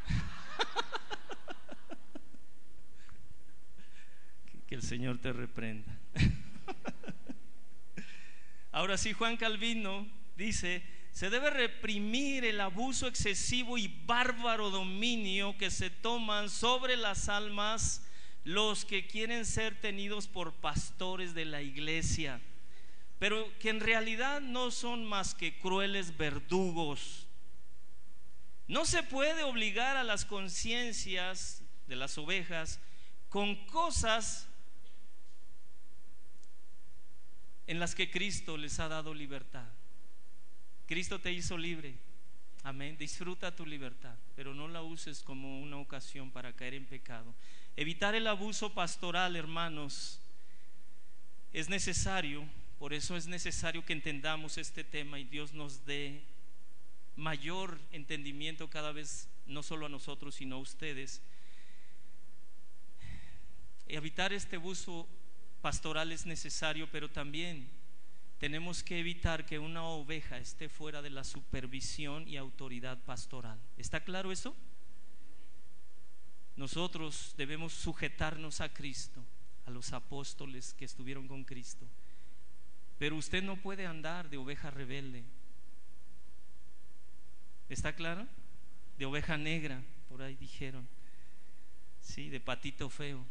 [4.67, 5.99] que el Señor te reprenda.
[8.75, 10.05] Ahora sí, Juan Calvino
[10.35, 17.29] dice, se debe reprimir el abuso excesivo y bárbaro dominio que se toman sobre las
[17.29, 18.03] almas
[18.43, 22.41] los que quieren ser tenidos por pastores de la iglesia,
[23.21, 27.29] pero que en realidad no son más que crueles verdugos.
[28.67, 32.81] No se puede obligar a las conciencias de las ovejas
[33.29, 34.49] con cosas
[37.67, 39.69] en las que Cristo les ha dado libertad.
[40.87, 41.95] Cristo te hizo libre.
[42.63, 42.97] Amén.
[42.97, 47.35] Disfruta tu libertad, pero no la uses como una ocasión para caer en pecado.
[47.77, 50.21] Evitar el abuso pastoral, hermanos,
[51.53, 52.45] es necesario.
[52.79, 56.23] Por eso es necesario que entendamos este tema y Dios nos dé
[57.17, 61.23] mayor entendimiento cada vez, no solo a nosotros, sino a ustedes.
[63.87, 65.07] Evitar este abuso
[65.65, 67.67] pastoral es necesario, pero también
[68.37, 73.59] tenemos que evitar que una oveja esté fuera de la supervisión y autoridad pastoral.
[73.79, 74.55] ¿Está claro eso?
[76.55, 79.25] Nosotros debemos sujetarnos a Cristo,
[79.65, 81.87] a los apóstoles que estuvieron con Cristo.
[82.99, 85.25] Pero usted no puede andar de oveja rebelde.
[87.71, 88.29] ¿Está claro?
[88.99, 90.87] De oveja negra, por ahí dijeron.
[92.03, 93.25] Sí, de patito feo.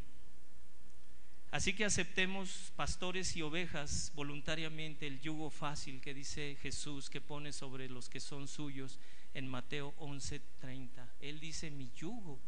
[1.53, 7.53] Así que aceptemos, pastores y ovejas, voluntariamente el yugo fácil que dice Jesús que pone
[7.53, 8.97] sobre los que son suyos
[9.35, 11.07] en Mateo 11:30.
[11.19, 12.39] Él dice, mi yugo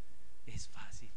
[0.48, 1.12] es fácil.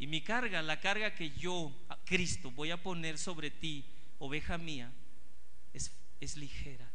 [0.00, 1.72] Y mi carga, la carga que yo,
[2.04, 3.84] Cristo, voy a poner sobre ti,
[4.18, 4.92] oveja mía,
[5.72, 6.90] es, es ligera.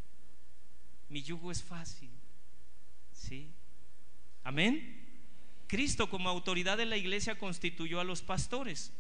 [1.08, 2.12] Mi yugo es fácil.
[3.14, 3.54] ¿Sí?
[4.44, 5.00] Amén.
[5.68, 8.92] Cristo como autoridad de la iglesia constituyó a los pastores.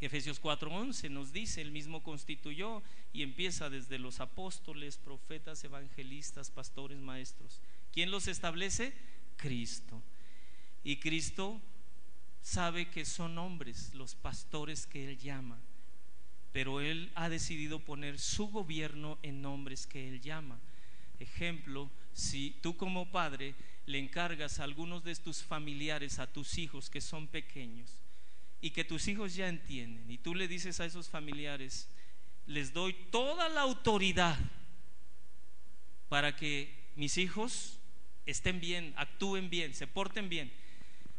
[0.00, 2.82] Efesios 4:11 nos dice, el mismo constituyó
[3.12, 7.60] y empieza desde los apóstoles, profetas, evangelistas, pastores, maestros.
[7.92, 8.92] ¿Quién los establece?
[9.36, 10.02] Cristo.
[10.84, 11.60] Y Cristo
[12.42, 15.58] sabe que son hombres los pastores que Él llama,
[16.52, 20.60] pero Él ha decidido poner su gobierno en hombres que Él llama.
[21.18, 23.54] Ejemplo, si tú como padre
[23.86, 27.90] le encargas a algunos de tus familiares, a tus hijos que son pequeños,
[28.60, 31.88] y que tus hijos ya entienden y tú le dices a esos familiares,
[32.46, 34.38] les doy toda la autoridad
[36.08, 37.78] para que mis hijos
[38.24, 40.52] estén bien, actúen bien, se porten bien.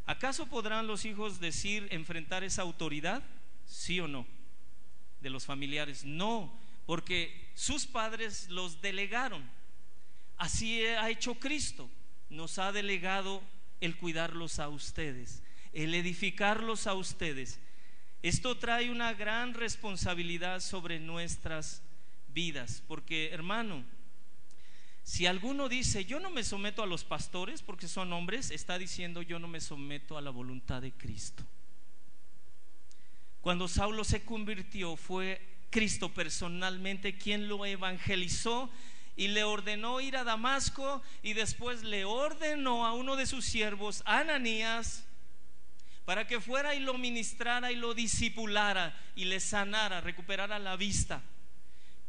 [0.05, 3.23] ¿Acaso podrán los hijos decir, enfrentar esa autoridad?
[3.65, 4.25] ¿Sí o no?
[5.19, 6.05] De los familiares.
[6.05, 9.43] No, porque sus padres los delegaron.
[10.37, 11.89] Así ha hecho Cristo.
[12.29, 13.41] Nos ha delegado
[13.81, 15.43] el cuidarlos a ustedes,
[15.73, 17.59] el edificarlos a ustedes.
[18.23, 21.81] Esto trae una gran responsabilidad sobre nuestras
[22.33, 23.83] vidas, porque hermano,
[25.07, 29.21] si alguno dice, yo no me someto a los pastores porque son hombres, está diciendo,
[29.21, 31.45] yo no me someto a la voluntad de Cristo.
[33.39, 38.69] Cuando Saulo se convirtió, fue Cristo personalmente quien lo evangelizó
[39.15, 44.03] y le ordenó ir a Damasco y después le ordenó a uno de sus siervos,
[44.05, 45.06] Ananías,
[46.07, 51.21] para que fuera y lo ministrara y lo disipulara y le sanara, recuperara la vista.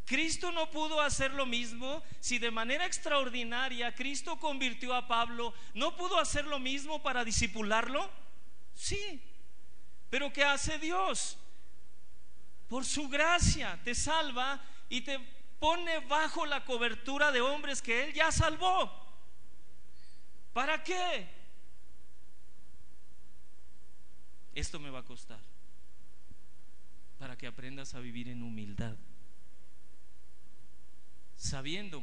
[0.05, 5.97] Cristo no pudo hacer lo mismo si de manera extraordinaria Cristo convirtió a Pablo, ¿no
[5.97, 8.09] pudo hacer lo mismo para disipularlo?
[8.73, 9.21] Sí.
[10.11, 11.37] Pero ¿qué hace Dios?
[12.69, 15.19] Por su gracia te salva y te
[15.59, 18.93] pone bajo la cobertura de hombres que Él ya salvó.
[20.53, 21.38] ¿Para qué?
[24.59, 25.39] Esto me va a costar.
[27.21, 28.97] Para que aprendas a vivir en humildad.
[31.37, 32.03] Sabiendo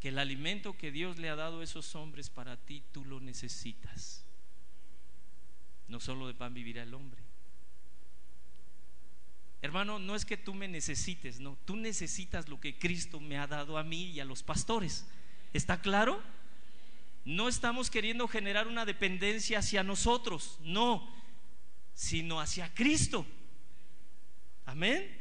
[0.00, 3.20] que el alimento que Dios le ha dado a esos hombres para ti, tú lo
[3.20, 4.24] necesitas.
[5.86, 7.22] No solo de pan vivirá el hombre,
[9.60, 13.46] Hermano, no es que tú me necesites, no, tú necesitas lo que Cristo me ha
[13.46, 15.06] dado a mí y a los pastores.
[15.54, 16.22] ¿Está claro?
[17.24, 21.08] No estamos queriendo generar una dependencia hacia nosotros, no,
[21.94, 23.26] sino hacia Cristo.
[24.66, 25.20] Amén.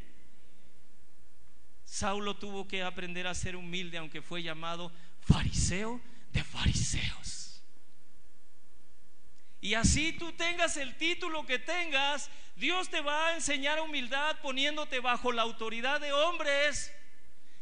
[1.86, 6.02] Saulo tuvo que aprender a ser humilde, aunque fue llamado fariseo
[6.32, 7.62] de fariseos.
[9.62, 15.00] Y así tú tengas el título que tengas, Dios te va a enseñar humildad poniéndote
[15.00, 16.92] bajo la autoridad de hombres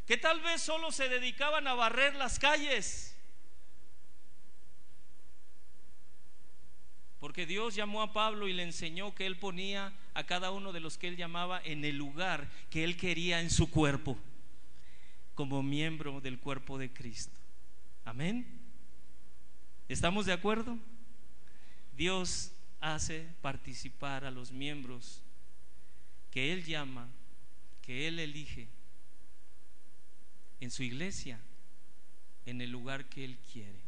[0.07, 3.10] que tal vez solo se dedicaban a barrer las calles.
[7.21, 10.79] Porque Dios llamó a Pablo y le enseñó que él ponía a cada uno de
[10.79, 14.17] los que él llamaba en el lugar que él quería en su cuerpo,
[15.35, 17.39] como miembro del cuerpo de Cristo.
[18.05, 18.47] Amén.
[19.87, 20.79] ¿Estamos de acuerdo?
[21.95, 25.21] Dios hace participar a los miembros
[26.31, 27.07] que Él llama,
[27.83, 28.67] que Él elige
[30.59, 31.39] en su iglesia,
[32.47, 33.80] en el lugar que Él quiere.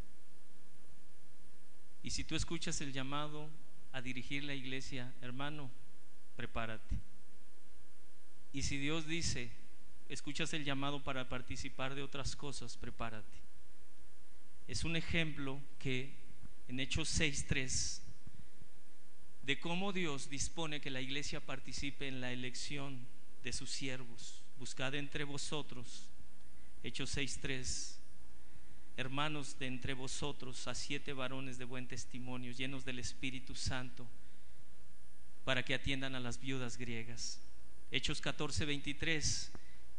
[2.03, 3.49] Y si tú escuchas el llamado
[3.93, 5.71] a dirigir la iglesia, hermano,
[6.35, 6.99] prepárate.
[8.51, 9.49] Y si Dios dice,
[10.09, 13.37] escuchas el llamado para participar de otras cosas, prepárate.
[14.67, 16.13] Es un ejemplo que
[16.67, 18.01] en Hechos 6.3
[19.43, 23.05] de cómo Dios dispone que la iglesia participe en la elección
[23.43, 24.41] de sus siervos.
[24.57, 26.09] Buscad entre vosotros,
[26.81, 27.97] Hechos 6.3,
[28.97, 34.07] hermanos de entre vosotros, a siete varones de buen testimonio, llenos del Espíritu Santo,
[35.43, 37.41] para que atiendan a las viudas griegas.
[37.91, 39.49] Hechos 14.23,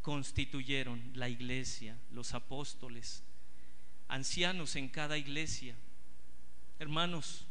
[0.01, 3.23] constituyeron la iglesia, los apóstoles,
[4.07, 5.75] ancianos en cada iglesia.
[6.79, 7.45] Hermanos,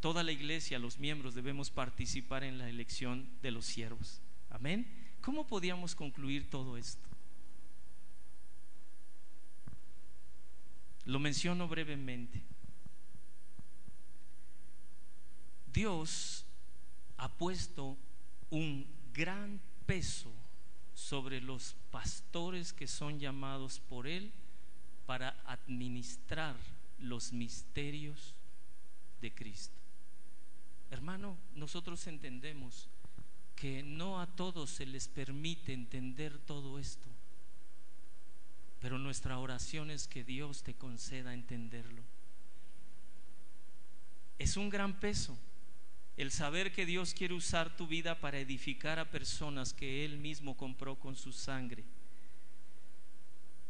[0.00, 4.20] toda la iglesia, los miembros, debemos participar en la elección de los siervos.
[4.50, 4.86] Amén.
[5.22, 7.03] ¿Cómo podíamos concluir todo esto?
[11.06, 12.42] Lo menciono brevemente.
[15.72, 16.44] Dios
[17.16, 17.96] ha puesto
[18.50, 20.30] un gran peso
[20.94, 24.32] sobre los pastores que son llamados por Él
[25.06, 26.56] para administrar
[26.98, 28.34] los misterios
[29.20, 29.74] de Cristo.
[30.90, 32.88] Hermano, nosotros entendemos
[33.56, 37.08] que no a todos se les permite entender todo esto,
[38.84, 42.02] pero nuestra oración es que Dios te conceda entenderlo.
[44.38, 45.38] Es un gran peso
[46.18, 50.54] el saber que Dios quiere usar tu vida para edificar a personas que Él mismo
[50.58, 51.82] compró con su sangre.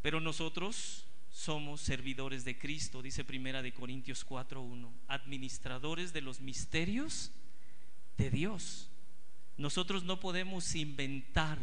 [0.03, 7.31] Pero nosotros somos servidores de Cristo, dice Primera de Corintios 4:1, administradores de los misterios
[8.19, 8.91] de Dios.
[9.59, 11.61] Nosotros no podemos inventar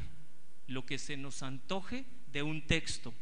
[0.67, 3.13] lo que se nos antoje de un texto.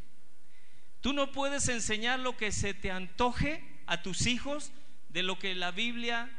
[1.02, 4.72] Tú no puedes enseñar lo que se te antoje a tus hijos
[5.10, 6.30] de lo que la Biblia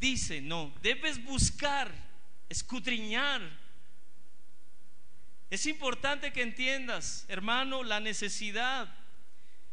[0.00, 1.92] dice, no, debes buscar,
[2.48, 3.40] escudriñar.
[5.50, 9.02] Es importante que entiendas, hermano, la necesidad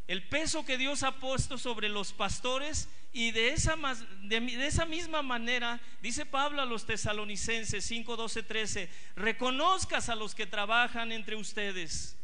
[0.09, 3.77] el peso que Dios ha puesto sobre los pastores y de esa,
[4.23, 10.33] de, esa misma manera, dice Pablo a los tesalonicenses 5, 12, 13, reconozcas a los
[10.33, 12.17] que trabajan entre ustedes.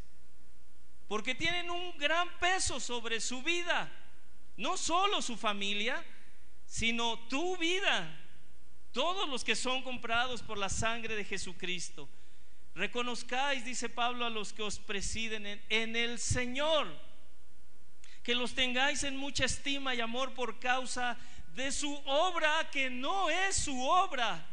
[1.07, 3.91] Porque tienen un gran peso sobre su vida,
[4.57, 6.03] no solo su familia,
[6.65, 8.19] sino tu vida,
[8.91, 12.09] todos los que son comprados por la sangre de Jesucristo.
[12.73, 16.87] Reconozcáis, dice Pablo, a los que os presiden en, en, el Señor,
[18.23, 21.17] que los tengáis en mucha estima y amor por causa
[21.53, 24.45] de su obra, que no es su obra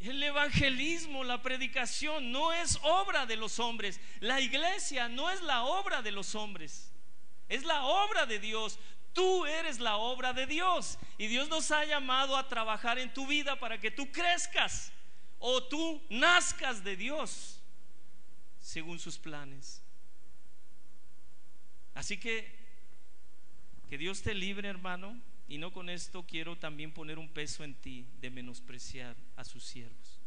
[0.00, 4.00] El evangelismo, la predicación no es obra de los hombres.
[4.20, 6.90] La iglesia no es la obra de los hombres.
[7.48, 8.78] Es la obra de Dios.
[9.12, 10.98] Tú eres la obra de Dios.
[11.18, 14.90] Y Dios nos ha llamado a trabajar en tu vida para que tú crezcas
[15.38, 17.60] o tú nazcas de Dios
[18.58, 19.82] según sus planes.
[21.94, 22.58] Así que
[23.90, 25.20] que Dios te libre, hermano,
[25.50, 29.64] y no con esto quiero también poner un peso en ti de menospreciar a sus
[29.64, 30.20] siervos.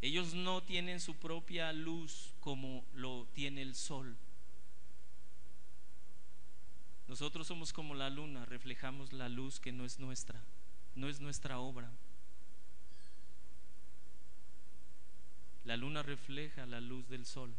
[0.00, 4.16] Ellos no tienen su propia luz como lo tiene el sol.
[7.08, 10.42] Nosotros somos como la luna, reflejamos la luz que no es nuestra,
[10.94, 11.92] no es nuestra obra.
[15.66, 17.54] La luna refleja la luz del sol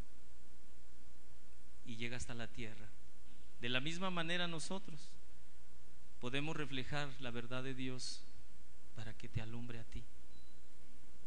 [1.86, 2.89] y llega hasta la tierra.
[3.62, 5.00] De la misma manera nosotros
[6.20, 8.22] podemos reflejar la verdad de Dios
[8.96, 10.04] para que te alumbre a ti.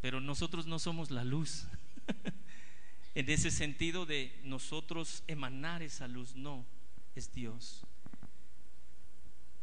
[0.01, 1.67] Pero nosotros no somos la luz.
[3.15, 6.65] en ese sentido de nosotros emanar esa luz, no,
[7.15, 7.83] es Dios.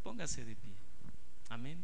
[0.04, 0.74] Póngase de pie.
[1.50, 1.84] Amén.